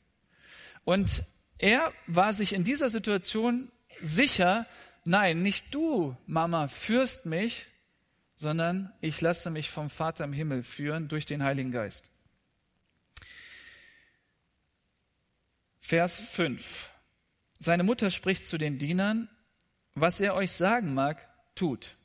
[0.83, 1.21] Und
[1.59, 4.65] er war sich in dieser Situation sicher,
[5.05, 7.67] nein, nicht du, Mama, führst mich,
[8.33, 12.09] sondern ich lasse mich vom Vater im Himmel führen durch den Heiligen Geist.
[15.79, 16.89] Vers 5.
[17.59, 19.29] Seine Mutter spricht zu den Dienern,
[19.93, 21.29] was er euch sagen mag,
[21.59, 21.97] tut.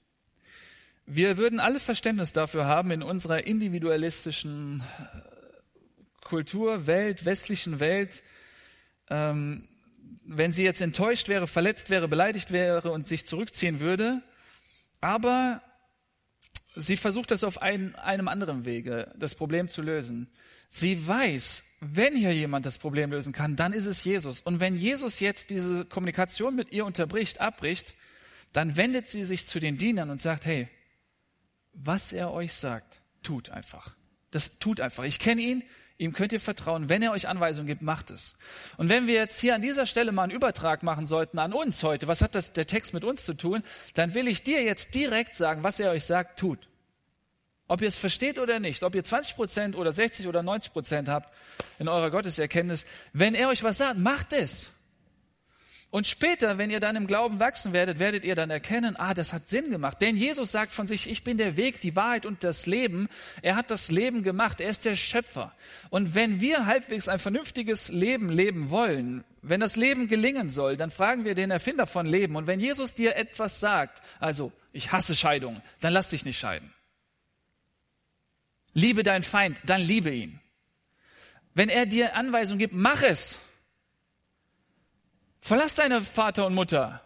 [1.07, 8.23] Wir würden alle Verständnis dafür haben, in unserer individualistischen äh, Kultur, Welt, westlichen Welt,
[9.11, 9.69] ähm,
[10.27, 14.23] wenn sie jetzt enttäuscht wäre, verletzt wäre, beleidigt wäre und sich zurückziehen würde.
[15.03, 15.61] Aber
[16.75, 20.33] sie versucht das auf ein, einem anderen Wege, das Problem zu lösen.
[20.69, 24.41] Sie weiß, wenn hier jemand das Problem lösen kann, dann ist es Jesus.
[24.41, 27.95] Und wenn Jesus jetzt diese Kommunikation mit ihr unterbricht, abbricht,
[28.55, 30.69] dann wendet sie sich zu den Dienern und sagt, hey,
[31.73, 33.97] was er euch sagt, tut einfach.
[34.31, 35.03] Das tut einfach.
[35.03, 35.65] Ich kenne ihn,
[35.99, 36.89] ihm könnt ihr vertrauen.
[36.89, 38.37] Wenn er euch Anweisungen gibt, macht es.
[38.77, 41.83] Und wenn wir jetzt hier an dieser Stelle mal einen Übertrag machen sollten an uns
[41.83, 43.65] heute, was hat das, der Text mit uns zu tun,
[43.95, 46.69] dann will ich dir jetzt direkt sagen, was er euch sagt, tut.
[47.67, 51.09] Ob ihr es versteht oder nicht, ob ihr 20 Prozent oder 60 oder 90 Prozent
[51.09, 51.35] habt
[51.81, 54.74] in eurer Gotteserkenntnis, wenn er euch was sagt, macht es.
[55.95, 59.33] Und später, wenn ihr dann im Glauben wachsen werdet, werdet ihr dann erkennen, ah, das
[59.33, 60.01] hat Sinn gemacht.
[60.01, 63.09] Denn Jesus sagt von sich, ich bin der Weg, die Wahrheit und das Leben.
[63.43, 64.61] Er hat das Leben gemacht.
[64.61, 65.55] Er ist der Schöpfer.
[65.91, 70.91] Und wenn wir halbwegs ein vernünftiges Leben leben wollen, wenn das Leben gelingen soll, dann
[70.91, 72.35] fragen wir den Erfinder von Leben.
[72.35, 76.75] Und wenn Jesus dir etwas sagt, also, ich hasse Scheidung, dann lass dich nicht scheiden.
[78.73, 80.41] Liebe deinen Feind, dann liebe ihn.
[81.55, 83.39] Wenn er dir Anweisungen gibt, mach es.
[85.47, 87.03] Verlass deine Vater und Mutter.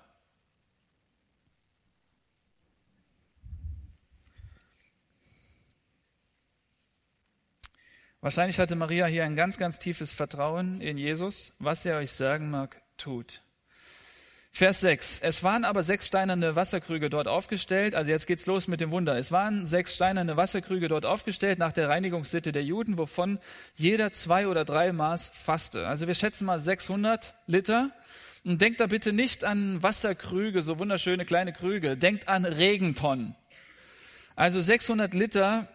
[8.20, 11.57] Wahrscheinlich hatte Maria hier ein ganz, ganz tiefes Vertrauen in Jesus.
[11.59, 13.42] Was er euch sagen mag, tut.
[14.53, 15.18] Vers 6.
[15.18, 17.96] Es waren aber sechs steinerne Wasserkrüge dort aufgestellt.
[17.96, 19.18] Also jetzt geht's los mit dem Wunder.
[19.18, 23.40] Es waren sechs steinerne Wasserkrüge dort aufgestellt nach der Reinigungssitte der Juden, wovon
[23.74, 25.88] jeder zwei oder drei Maß fasste.
[25.88, 27.90] Also wir schätzen mal 600 Liter.
[28.44, 31.96] Und denkt da bitte nicht an Wasserkrüge, so wunderschöne kleine Krüge.
[31.96, 33.35] Denkt an Regentonnen.
[34.37, 35.68] Also 600 Liter.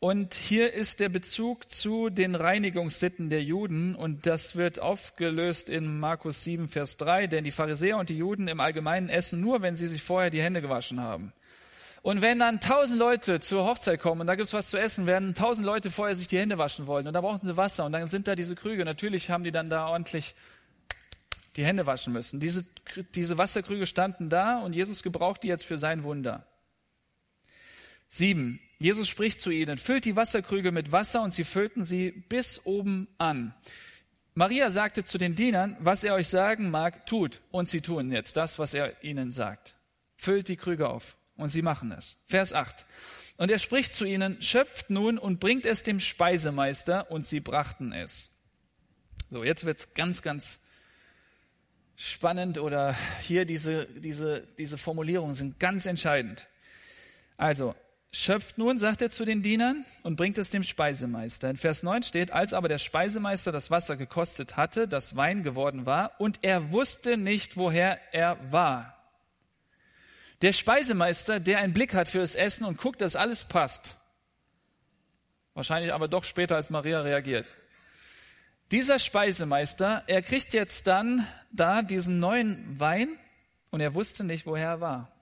[0.00, 3.94] Und hier ist der Bezug zu den Reinigungssitten der Juden.
[3.94, 7.28] Und das wird aufgelöst in Markus 7, Vers 3.
[7.28, 10.42] Denn die Pharisäer und die Juden im Allgemeinen essen nur, wenn sie sich vorher die
[10.42, 11.32] Hände gewaschen haben.
[12.04, 15.34] Und wenn dann tausend Leute zur Hochzeit kommen und da gibt's was zu essen, werden
[15.34, 18.08] tausend Leute vorher sich die Hände waschen wollen und da brauchen sie Wasser und dann
[18.08, 18.84] sind da diese Krüge.
[18.84, 20.34] Natürlich haben die dann da ordentlich
[21.56, 22.40] die Hände waschen müssen.
[22.40, 22.64] Diese,
[23.14, 26.46] diese Wasserkrüge standen da und Jesus gebraucht die jetzt für sein Wunder.
[28.08, 28.60] Sieben.
[28.78, 33.08] Jesus spricht zu ihnen, füllt die Wasserkrüge mit Wasser und sie füllten sie bis oben
[33.18, 33.54] an.
[34.34, 37.40] Maria sagte zu den Dienern, was er euch sagen mag, tut.
[37.52, 39.76] Und sie tun jetzt das, was er ihnen sagt.
[40.16, 41.16] Füllt die Krüge auf.
[41.36, 42.16] Und sie machen es.
[42.26, 42.86] Vers 8.
[43.36, 47.10] Und er spricht zu ihnen, schöpft nun und bringt es dem Speisemeister.
[47.12, 48.30] Und sie brachten es.
[49.30, 50.60] So, jetzt wird's ganz, ganz
[51.96, 56.46] spannend oder hier diese, diese, diese Formulierungen sind ganz entscheidend.
[57.36, 57.74] Also,
[58.12, 61.50] schöpft nun, sagt er zu den Dienern, und bringt es dem Speisemeister.
[61.50, 65.86] In Vers 9 steht, als aber der Speisemeister das Wasser gekostet hatte, das Wein geworden
[65.86, 68.94] war, und er wusste nicht, woher er war.
[70.42, 73.96] Der Speisemeister, der einen Blick hat für das Essen und guckt, dass alles passt.
[75.54, 77.46] Wahrscheinlich aber doch später, als Maria reagiert.
[78.70, 83.08] Dieser Speisemeister, er kriegt jetzt dann da diesen neuen Wein
[83.70, 85.12] und er wusste nicht, woher er war.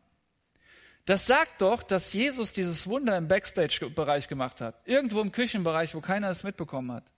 [1.05, 4.77] Das sagt doch, dass Jesus dieses Wunder im Backstage-Bereich gemacht hat.
[4.87, 7.12] Irgendwo im Küchenbereich, wo keiner es mitbekommen hat.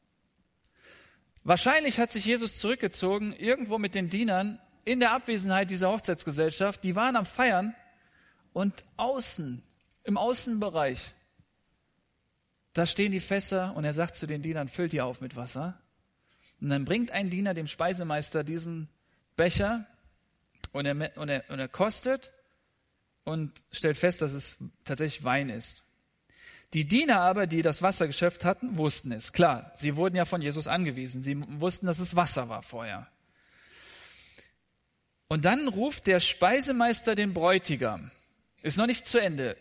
[1.43, 6.83] Wahrscheinlich hat sich Jesus zurückgezogen, irgendwo mit den Dienern, in der Abwesenheit dieser Hochzeitsgesellschaft.
[6.83, 7.75] Die waren am Feiern
[8.53, 9.63] und außen,
[10.05, 11.13] im Außenbereich,
[12.73, 15.81] da stehen die Fässer und er sagt zu den Dienern, füllt die auf mit Wasser.
[16.61, 18.89] Und dann bringt ein Diener dem Speisemeister diesen
[19.37, 19.87] Becher
[20.73, 22.31] und er, und er, und er kostet
[23.25, 25.83] und stellt fest, dass es tatsächlich Wein ist.
[26.73, 29.33] Die Diener aber, die das Wassergeschäft hatten, wussten es.
[29.33, 31.23] Klar, sie wurden ja von Jesus angewiesen.
[31.23, 33.07] Sie wussten, dass es Wasser war vorher.
[35.29, 38.11] Und dann ruft der Speisemeister den Bräutigam.
[38.63, 39.57] Ist noch nicht zu Ende.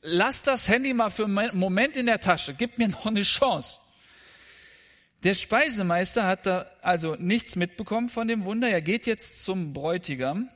[0.00, 2.54] Lass das Handy mal für einen Moment in der Tasche.
[2.54, 3.78] Gib mir noch eine Chance.
[5.24, 8.68] Der Speisemeister hat da also nichts mitbekommen von dem Wunder.
[8.68, 10.50] Er geht jetzt zum Bräutigam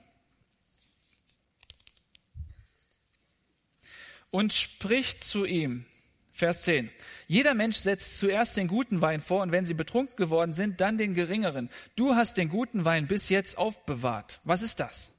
[4.31, 5.87] und spricht zu ihm.
[6.33, 6.91] Vers 10.
[7.27, 10.99] Jeder Mensch setzt zuerst den guten Wein vor und wenn sie betrunken geworden sind, dann
[10.99, 11.71] den geringeren.
[11.97, 14.39] Du hast den guten Wein bis jetzt aufbewahrt.
[14.45, 15.17] Was ist das?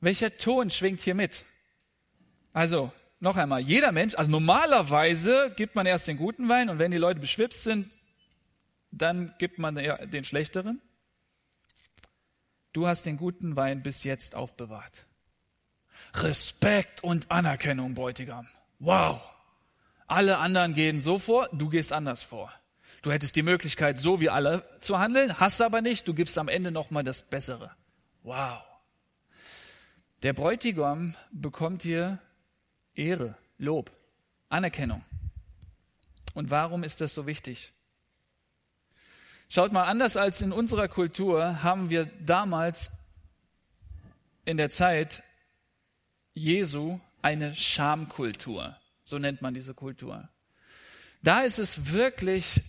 [0.00, 1.46] Welcher Ton schwingt hier mit?
[2.52, 6.90] Also, noch einmal, jeder Mensch, also normalerweise gibt man erst den guten Wein und wenn
[6.90, 7.96] die Leute beschwipst sind,
[8.90, 10.82] dann gibt man den schlechteren.
[12.72, 15.06] Du hast den guten Wein bis jetzt aufbewahrt.
[16.14, 18.48] Respekt und Anerkennung, Bräutigam.
[18.80, 19.20] Wow.
[20.08, 22.52] Alle anderen gehen so vor, du gehst anders vor.
[23.02, 26.48] Du hättest die Möglichkeit, so wie alle zu handeln, hast aber nicht, du gibst am
[26.48, 27.70] Ende nochmal das Bessere.
[28.24, 28.62] Wow.
[30.24, 32.18] Der Bräutigam bekommt hier
[32.94, 33.90] Ehre, Lob,
[34.48, 35.04] Anerkennung.
[36.34, 37.72] Und warum ist das so wichtig?
[39.48, 42.90] Schaut mal, anders als in unserer Kultur haben wir damals
[44.44, 45.22] in der Zeit
[46.34, 48.76] Jesu eine Schamkultur.
[49.04, 50.28] So nennt man diese Kultur.
[51.22, 52.62] Da ist es wirklich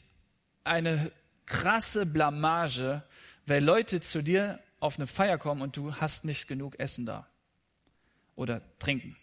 [0.64, 1.12] eine
[1.46, 3.04] krasse Blamage,
[3.46, 7.26] wenn Leute zu dir auf eine Feier kommen und du hast nicht genug Essen da
[8.36, 9.16] oder trinken.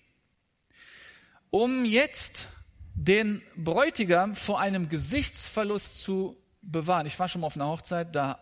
[1.50, 2.48] Um jetzt
[2.94, 7.06] den Bräutigam vor einem Gesichtsverlust zu bewahren.
[7.06, 8.38] Ich war schon mal auf einer Hochzeit, da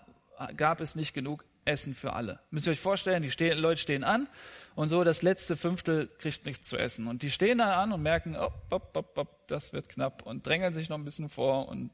[0.56, 2.40] gab es nicht genug Essen für alle.
[2.50, 4.26] Müsst ihr euch vorstellen, die stehen, Leute stehen an
[4.74, 7.06] und so das letzte Fünftel kriegt nichts zu essen.
[7.06, 10.46] Und die stehen da an und merken, op, op, op, op, das wird knapp und
[10.46, 11.68] drängeln sich noch ein bisschen vor.
[11.68, 11.90] Und,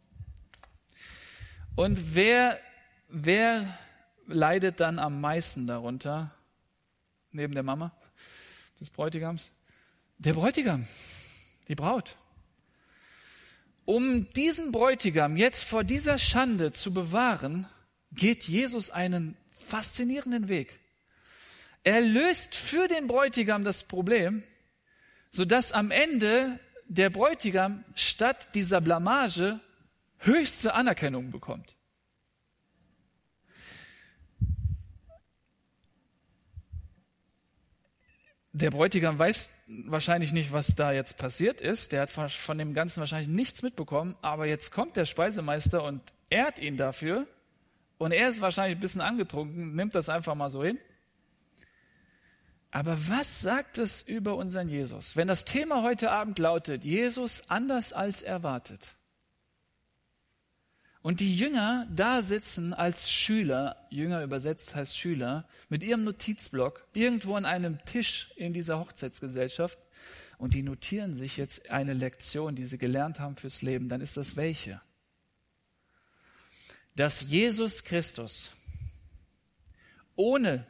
[1.77, 2.59] und wer,
[3.09, 3.67] wer
[4.27, 6.33] leidet dann am meisten darunter?
[7.33, 7.93] Neben der Mama
[8.79, 9.51] des Bräutigams?
[10.19, 10.87] Der Bräutigam,
[11.69, 12.17] die Braut.
[13.85, 17.69] Um diesen Bräutigam jetzt vor dieser Schande zu bewahren,
[18.13, 20.81] geht Jesus einen faszinierenden Weg.
[21.83, 24.43] Er löst für den Bräutigam das Problem,
[25.31, 29.61] sodass am Ende der Bräutigam statt dieser Blamage
[30.19, 31.77] höchste Anerkennung bekommt.
[38.57, 41.91] Der Bräutigam weiß wahrscheinlich nicht, was da jetzt passiert ist.
[41.91, 44.17] Der hat von dem Ganzen wahrscheinlich nichts mitbekommen.
[44.23, 47.27] Aber jetzt kommt der Speisemeister und ehrt ihn dafür.
[47.99, 50.79] Und er ist wahrscheinlich ein bisschen angetrunken, nimmt das einfach mal so hin.
[52.71, 55.17] Aber was sagt es über unseren Jesus?
[55.17, 58.95] Wenn das Thema heute Abend lautet, Jesus anders als erwartet.
[61.05, 67.37] Und die Jünger da sitzen als Schüler, Jünger übersetzt heißt Schüler, mit ihrem Notizblock irgendwo
[67.37, 69.79] an einem Tisch in dieser Hochzeitsgesellschaft
[70.39, 74.17] und die notieren sich jetzt eine Lektion, die sie gelernt haben fürs Leben, dann ist
[74.17, 74.81] das welche?
[76.95, 78.53] dass Jesus Christus,
[80.17, 80.67] ohne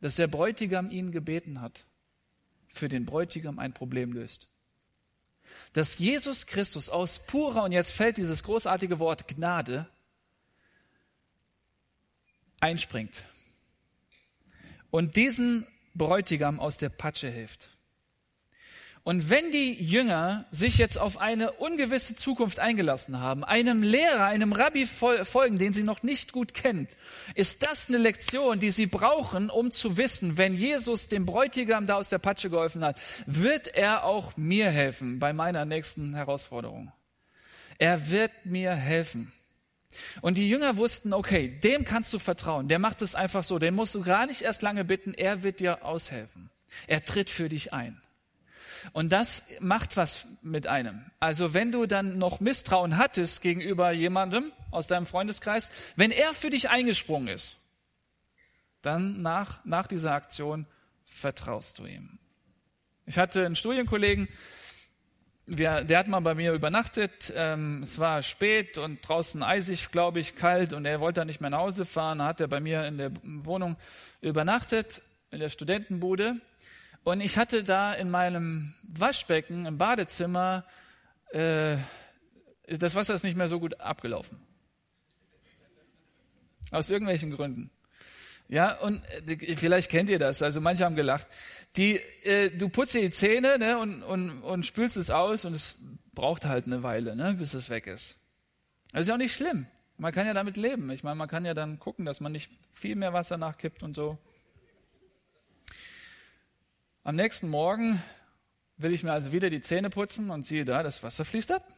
[0.00, 1.86] dass der Bräutigam ihn gebeten hat,
[2.68, 4.53] für den Bräutigam ein Problem löst.
[5.72, 9.88] Dass Jesus Christus aus purer, und jetzt fällt dieses großartige Wort Gnade,
[12.60, 13.24] einspringt
[14.90, 17.68] und diesen Bräutigam aus der Patsche hilft.
[19.06, 24.54] Und wenn die Jünger sich jetzt auf eine ungewisse Zukunft eingelassen haben, einem Lehrer, einem
[24.54, 26.88] Rabbi folgen, den sie noch nicht gut kennen,
[27.34, 31.96] ist das eine Lektion, die sie brauchen, um zu wissen, wenn Jesus dem Bräutigam da
[31.96, 36.90] aus der Patsche geholfen hat, wird er auch mir helfen bei meiner nächsten Herausforderung.
[37.76, 39.34] Er wird mir helfen.
[40.22, 42.68] Und die Jünger wussten, okay, dem kannst du vertrauen.
[42.68, 43.58] Der macht es einfach so.
[43.58, 45.12] Den musst du gar nicht erst lange bitten.
[45.12, 46.50] Er wird dir aushelfen.
[46.86, 48.00] Er tritt für dich ein.
[48.92, 51.04] Und das macht was mit einem.
[51.20, 56.50] Also wenn du dann noch Misstrauen hattest gegenüber jemandem aus deinem Freundeskreis, wenn er für
[56.50, 57.56] dich eingesprungen ist,
[58.82, 60.66] dann nach, nach dieser Aktion
[61.04, 62.18] vertraust du ihm.
[63.06, 64.28] Ich hatte einen Studienkollegen,
[65.46, 67.32] wir, der hat mal bei mir übernachtet.
[67.36, 71.40] Ähm, es war spät und draußen eisig, glaube ich, kalt und er wollte dann nicht
[71.40, 72.18] mehr nach Hause fahren.
[72.18, 73.76] Da hat er bei mir in der Wohnung
[74.22, 76.36] übernachtet, in der Studentenbude.
[77.04, 80.64] Und ich hatte da in meinem Waschbecken im Badezimmer,
[81.32, 81.76] äh,
[82.66, 84.40] das Wasser ist nicht mehr so gut abgelaufen.
[86.70, 87.70] Aus irgendwelchen Gründen.
[88.48, 91.26] Ja, und äh, vielleicht kennt ihr das, also manche haben gelacht.
[91.76, 95.54] Die, äh, du putzt dir die Zähne ne, und, und, und spülst es aus und
[95.54, 95.78] es
[96.14, 98.16] braucht halt eine Weile, ne, bis es weg ist.
[98.92, 99.66] Das ist ja auch nicht schlimm.
[99.98, 100.90] Man kann ja damit leben.
[100.90, 103.94] Ich meine, man kann ja dann gucken, dass man nicht viel mehr Wasser nachkippt und
[103.94, 104.18] so.
[107.06, 108.02] Am nächsten Morgen
[108.78, 111.68] will ich mir also wieder die Zähne putzen und siehe da, das Wasser fließt ab.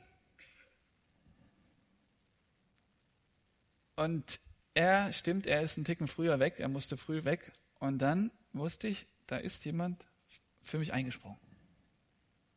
[3.96, 4.38] Und
[4.74, 7.50] er, stimmt, er ist einen Ticken früher weg, er musste früh weg.
[7.80, 10.06] Und dann wusste ich, da ist jemand
[10.62, 11.40] für mich eingesprungen.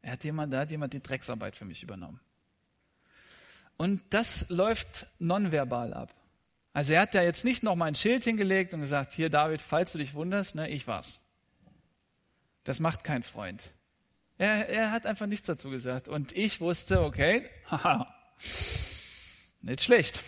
[0.03, 2.19] Er hat jemand, da hat jemand die Drecksarbeit für mich übernommen.
[3.77, 6.13] Und das läuft nonverbal ab.
[6.73, 9.59] Also er hat ja jetzt nicht noch mal ein Schild hingelegt und gesagt, hier David,
[9.59, 11.19] falls du dich wunderst, ne, ich war's.
[12.63, 13.71] Das macht kein Freund.
[14.37, 16.07] Er, er hat einfach nichts dazu gesagt.
[16.07, 18.13] Und ich wusste, okay, haha,
[19.61, 20.21] nicht schlecht.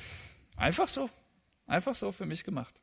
[0.58, 1.10] Einfach so.
[1.66, 2.82] Einfach so für mich gemacht.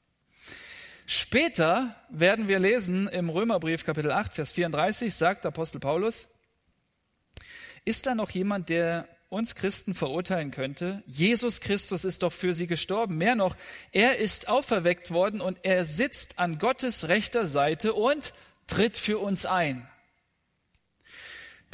[1.07, 6.29] Später werden wir lesen im Römerbrief Kapitel 8, Vers 34, sagt Apostel Paulus,
[7.85, 11.03] ist da noch jemand, der uns Christen verurteilen könnte?
[11.07, 13.17] Jesus Christus ist doch für sie gestorben.
[13.17, 13.57] Mehr noch,
[13.93, 18.35] er ist auferweckt worden und er sitzt an Gottes rechter Seite und
[18.69, 19.89] tritt für uns ein.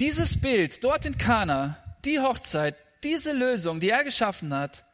[0.01, 4.85] Dieses Bild dort in Kana, die Hochzeit, diese Lösung, die er geschaffen hat,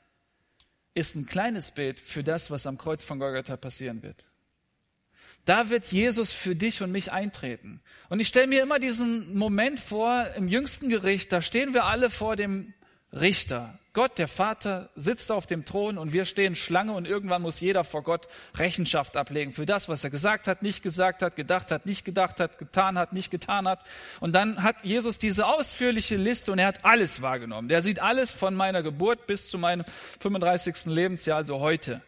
[0.94, 4.26] ist ein kleines Bild für das, was am Kreuz von Golgatha passieren wird.
[5.44, 7.80] Da wird Jesus für dich und mich eintreten.
[8.08, 12.10] Und ich stelle mir immer diesen Moment vor, im jüngsten Gericht, da stehen wir alle
[12.10, 12.74] vor dem
[13.12, 13.78] Richter.
[13.92, 17.82] Gott, der Vater, sitzt auf dem Thron und wir stehen Schlange und irgendwann muss jeder
[17.82, 21.86] vor Gott Rechenschaft ablegen für das, was er gesagt hat, nicht gesagt hat, gedacht hat,
[21.86, 23.84] nicht gedacht hat, getan hat, nicht getan hat.
[24.20, 27.66] Und dann hat Jesus diese ausführliche Liste und er hat alles wahrgenommen.
[27.66, 29.84] Der sieht alles von meiner Geburt bis zu meinem
[30.20, 30.86] 35.
[30.86, 32.00] Lebensjahr, also heute.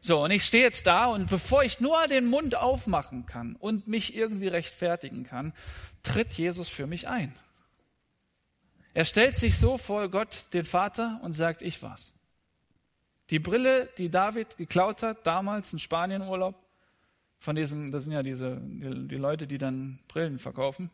[0.00, 3.88] So, und ich stehe jetzt da und bevor ich nur den Mund aufmachen kann und
[3.88, 5.52] mich irgendwie rechtfertigen kann,
[6.04, 7.34] tritt Jesus für mich ein.
[8.94, 12.14] Er stellt sich so vor Gott, den Vater, und sagt, ich war's.
[13.30, 16.54] Die Brille, die David geklaut hat, damals in Spanienurlaub,
[17.40, 20.90] von diesem, das sind ja diese, die, die Leute, die dann Brillen verkaufen.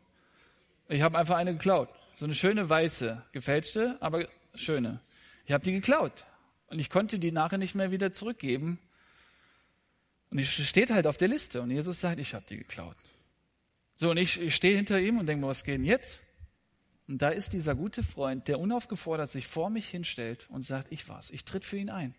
[0.89, 1.89] Ich habe einfach eine geklaut.
[2.17, 4.99] So eine schöne weiße, gefälschte, aber schöne.
[5.45, 6.25] Ich habe die geklaut.
[6.67, 8.79] Und ich konnte die nachher nicht mehr wieder zurückgeben.
[10.29, 11.61] Und die steht halt auf der Liste.
[11.61, 12.97] Und Jesus sagt, ich habe die geklaut.
[13.95, 16.19] So, und ich, ich stehe hinter ihm und denke mir, was geht denn jetzt?
[17.11, 21.09] Und da ist dieser gute Freund, der unaufgefordert sich vor mich hinstellt und sagt, ich
[21.09, 22.15] war's, ich tritt für ihn ein.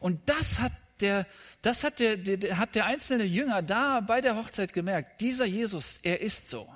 [0.00, 1.28] Und das hat der,
[1.62, 5.20] das hat der, der, hat der einzelne Jünger da bei der Hochzeit gemerkt.
[5.20, 6.68] Dieser Jesus, er ist so.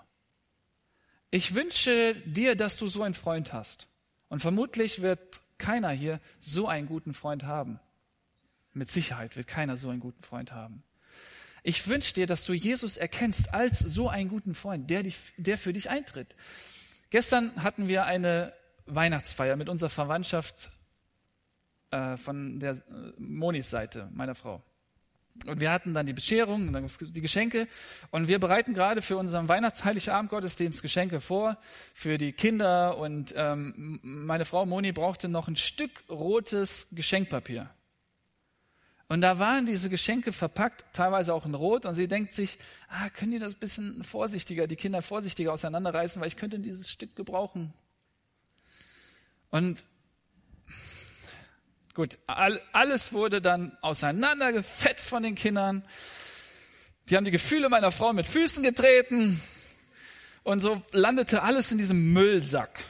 [1.33, 3.89] Ich wünsche dir, dass du so einen Freund hast.
[4.29, 7.81] Und vermutlich wird keiner hier so einen guten Freund haben.
[8.75, 10.85] Mit Sicherheit wird keiner so einen guten Freund haben.
[11.64, 15.59] Ich wünsche dir, dass du Jesus erkennst als so einen guten Freund, der, dich, der
[15.59, 16.37] für dich eintritt.
[17.11, 18.52] Gestern hatten wir eine
[18.86, 20.70] Weihnachtsfeier mit unserer Verwandtschaft
[21.90, 22.80] äh, von der äh,
[23.18, 24.62] Monis Seite, meiner Frau.
[25.44, 27.68] Und wir hatten dann die Bescherung, dann die Geschenke.
[28.11, 31.59] Und wir bereiten gerade für unseren Weihnachtsheiligabend Gottesdienst Geschenke vor
[31.92, 32.96] für die Kinder.
[32.96, 37.68] Und ähm, meine Frau Moni brauchte noch ein Stück rotes Geschenkpapier.
[39.09, 41.86] Und da waren diese Geschenke verpackt, teilweise auch in Rot.
[41.86, 46.20] Und sie denkt sich, ah, können die das ein bisschen vorsichtiger, die Kinder vorsichtiger auseinanderreißen,
[46.20, 47.72] weil ich könnte dieses Stück gebrauchen.
[49.50, 49.84] Und
[51.94, 55.84] gut, alles wurde dann auseinandergefetzt von den Kindern.
[57.09, 59.40] Die haben die Gefühle meiner Frau mit Füßen getreten.
[60.42, 62.84] Und so landete alles in diesem Müllsack.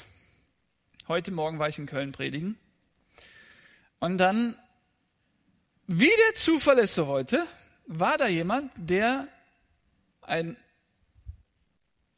[1.08, 2.58] Heute Morgen war ich in Köln predigen.
[3.98, 4.56] Und dann
[5.87, 7.47] wie der Zufall es so heute,
[7.87, 9.28] war da jemand, der
[10.22, 10.57] ein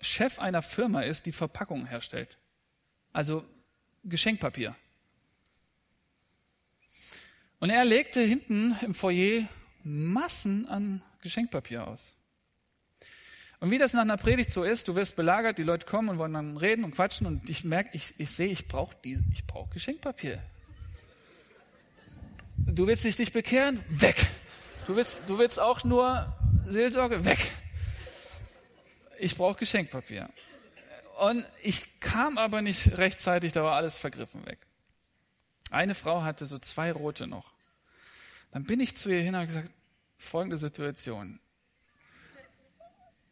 [0.00, 2.38] Chef einer Firma ist, die Verpackungen herstellt.
[3.12, 3.44] Also
[4.04, 4.74] Geschenkpapier.
[7.60, 9.48] Und er legte hinten im Foyer
[9.82, 12.14] Massen an Geschenkpapier aus.
[13.60, 16.18] Und wie das nach einer Predigt so ist, du wirst belagert, die Leute kommen und
[16.18, 18.96] wollen dann reden und quatschen und ich merke, ich, ich sehe, ich brauche
[19.46, 20.40] brauch Geschenkpapier.
[22.66, 23.82] Du willst dich nicht bekehren?
[23.88, 24.26] Weg.
[24.86, 26.32] Du willst, du willst auch nur
[26.66, 27.24] Seelsorge?
[27.24, 27.38] Weg.
[29.18, 30.28] Ich brauche Geschenkpapier.
[31.18, 34.58] Und ich kam aber nicht rechtzeitig, da war alles vergriffen weg.
[35.70, 37.52] Eine Frau hatte so zwei rote noch.
[38.52, 39.70] Dann bin ich zu ihr hin und habe gesagt,
[40.16, 41.40] folgende Situation.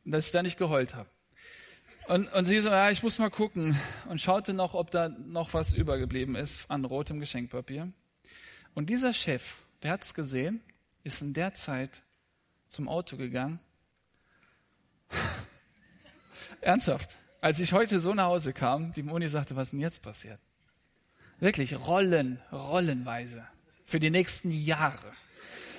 [0.04, 1.08] Dass ich da nicht geheult habe.
[2.08, 3.78] Und, und sie so, ja, ich muss mal gucken.
[4.08, 7.92] Und schaute noch, ob da noch was übergeblieben ist an rotem Geschenkpapier.
[8.76, 10.60] Und dieser Chef, der hat es gesehen,
[11.02, 12.02] ist in der Zeit
[12.68, 13.58] zum Auto gegangen.
[16.60, 17.16] Ernsthaft.
[17.40, 20.38] Als ich heute so nach Hause kam, die Moni sagte, was ist denn jetzt passiert?
[21.40, 23.46] Wirklich Rollen, rollenweise.
[23.86, 25.10] Für die nächsten Jahre.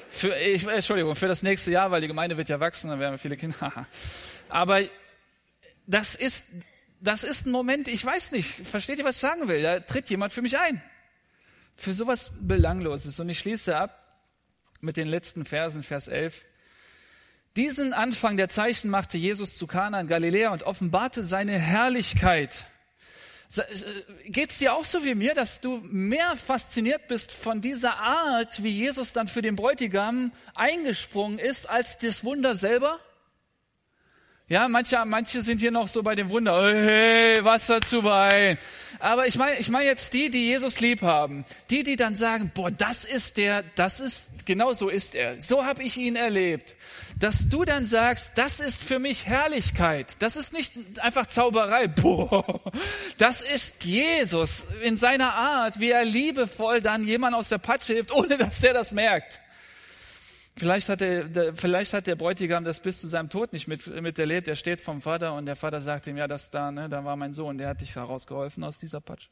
[0.10, 3.14] Für, ich, Entschuldigung, für das nächste Jahr, weil die Gemeinde wird ja wachsen, dann werden
[3.14, 3.86] wir viele Kinder.
[4.50, 4.82] Aber
[5.86, 6.48] das ist,
[7.00, 9.62] das ist ein Moment, ich weiß nicht, versteht ihr, was ich sagen will?
[9.62, 10.82] Da tritt jemand für mich ein.
[11.78, 13.20] Für sowas Belangloses.
[13.20, 14.04] Und ich schließe ab
[14.82, 16.46] mit den letzten Versen, Vers 11.
[17.56, 22.66] Diesen Anfang der Zeichen machte Jesus zu Kana in Galiläa und offenbarte seine Herrlichkeit.
[23.56, 23.64] Äh,
[24.26, 28.70] geht's dir auch so wie mir, dass du mehr fasziniert bist von dieser Art, wie
[28.70, 33.00] Jesus dann für den Bräutigam eingesprungen ist, als das Wunder selber?
[34.50, 38.58] Ja, manche, manche sind hier noch so bei dem Wunder, hey, Wasser zu Wein.
[38.98, 41.44] Aber ich meine, ich meine jetzt die, die Jesus lieb haben.
[41.70, 45.42] Die, die dann sagen, boah, das ist der, das ist, genau so ist er.
[45.42, 46.78] So habe ich ihn erlebt.
[47.20, 50.16] Dass du dann sagst, das ist für mich Herrlichkeit.
[50.20, 51.88] Das ist nicht einfach Zauberei.
[52.02, 52.62] Boah,
[53.18, 58.14] das ist Jesus in seiner Art, wie er liebevoll dann jemand aus der Patsche hilft,
[58.14, 59.42] ohne dass der das merkt.
[60.58, 64.18] Vielleicht hat, der, vielleicht hat der Bräutigam das bis zu seinem Tod nicht mit, mit
[64.18, 64.48] erlebt.
[64.48, 67.16] Er steht vom Vater und der Vater sagt ihm, ja, das da, ne, da war
[67.16, 69.30] mein Sohn, der hat dich herausgeholfen aus dieser Patsch.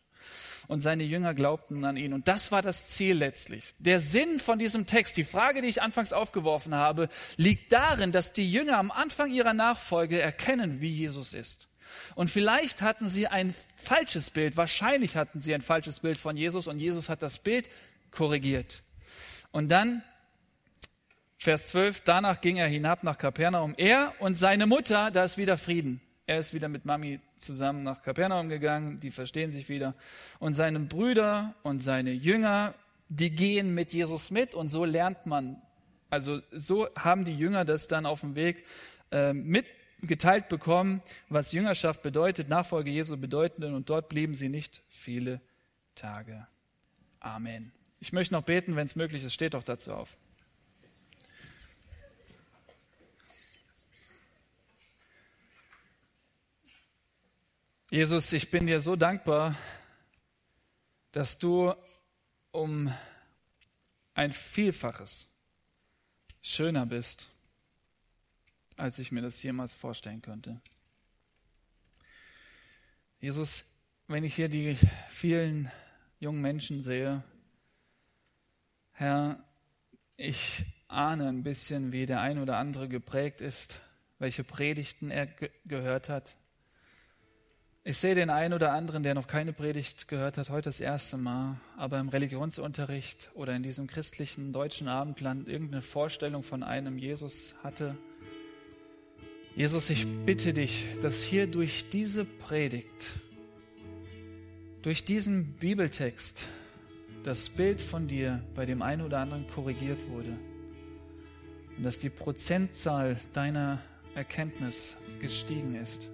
[0.67, 2.13] Und seine Jünger glaubten an ihn.
[2.13, 3.73] Und das war das Ziel letztlich.
[3.80, 8.32] Der Sinn von diesem Text, die Frage, die ich anfangs aufgeworfen habe, liegt darin, dass
[8.32, 11.69] die Jünger am Anfang ihrer Nachfolge erkennen, wie Jesus ist.
[12.13, 16.67] Und vielleicht hatten sie ein falsches Bild, wahrscheinlich hatten sie ein falsches Bild von Jesus
[16.67, 17.67] und Jesus hat das Bild
[18.11, 18.84] korrigiert.
[19.51, 20.03] Und dann
[21.45, 23.75] Vers 12, danach ging er hinab nach Kapernaum.
[23.77, 26.01] Er und seine Mutter, da ist wieder Frieden.
[26.25, 29.93] Er ist wieder mit Mami zusammen nach Kapernaum gegangen, die verstehen sich wieder.
[30.39, 32.73] Und seine Brüder und seine Jünger,
[33.09, 35.61] die gehen mit Jesus mit und so lernt man.
[36.09, 38.65] Also so haben die Jünger das dann auf dem Weg
[39.11, 43.63] äh, mitgeteilt bekommen, was Jüngerschaft bedeutet, Nachfolge Jesu bedeutet.
[43.65, 45.41] Und dort blieben sie nicht viele
[45.93, 46.47] Tage.
[47.19, 47.71] Amen.
[47.99, 50.17] Ich möchte noch beten, wenn es möglich ist, steht doch dazu auf.
[57.95, 59.55] Jesus, ich bin dir so dankbar,
[61.13, 61.73] dass du
[62.51, 62.93] um
[64.13, 65.29] ein Vielfaches
[66.41, 67.29] schöner bist,
[68.75, 70.59] als ich mir das jemals vorstellen könnte.
[73.21, 73.63] Jesus,
[74.09, 74.77] wenn ich hier die
[75.07, 75.71] vielen
[76.19, 77.23] jungen Menschen sehe,
[78.91, 79.41] Herr,
[80.17, 83.79] ich ahne ein bisschen, wie der ein oder andere geprägt ist,
[84.19, 86.35] welche Predigten er ge gehört hat,
[87.88, 91.17] ich sehe den einen oder anderen, der noch keine Predigt gehört hat, heute das erste
[91.17, 97.53] Mal, aber im Religionsunterricht oder in diesem christlichen deutschen Abendland irgendeine Vorstellung von einem Jesus
[97.63, 97.95] hatte.
[99.55, 103.13] Jesus, ich bitte dich, dass hier durch diese Predigt,
[104.81, 106.43] durch diesen Bibeltext,
[107.23, 110.36] das Bild von dir bei dem einen oder anderen korrigiert wurde
[111.77, 113.79] und dass die Prozentzahl deiner
[114.15, 116.09] Erkenntnis gestiegen ist.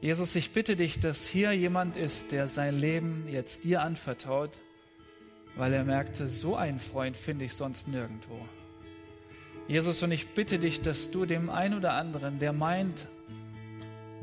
[0.00, 4.50] Jesus, ich bitte dich, dass hier jemand ist, der sein Leben jetzt dir anvertraut,
[5.56, 8.38] weil er merkte, so einen Freund finde ich sonst nirgendwo.
[9.66, 13.08] Jesus, und ich bitte dich, dass du dem einen oder anderen, der meint,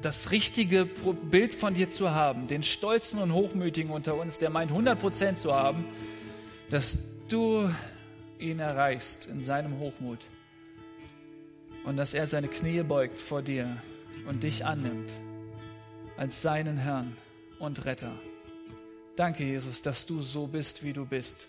[0.01, 4.71] das richtige Bild von dir zu haben, den Stolzen und Hochmütigen unter uns, der meint
[4.71, 5.83] 100 Prozent zu haben,
[6.69, 7.69] dass du
[8.39, 10.19] ihn erreichst in seinem Hochmut
[11.83, 13.75] und dass er seine Knie beugt vor dir
[14.25, 15.11] und dich annimmt
[16.17, 17.15] als seinen Herrn
[17.59, 18.11] und Retter.
[19.15, 21.47] Danke, Jesus, dass du so bist, wie du bist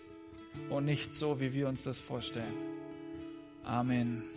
[0.69, 2.53] und nicht so, wie wir uns das vorstellen.
[3.63, 4.36] Amen.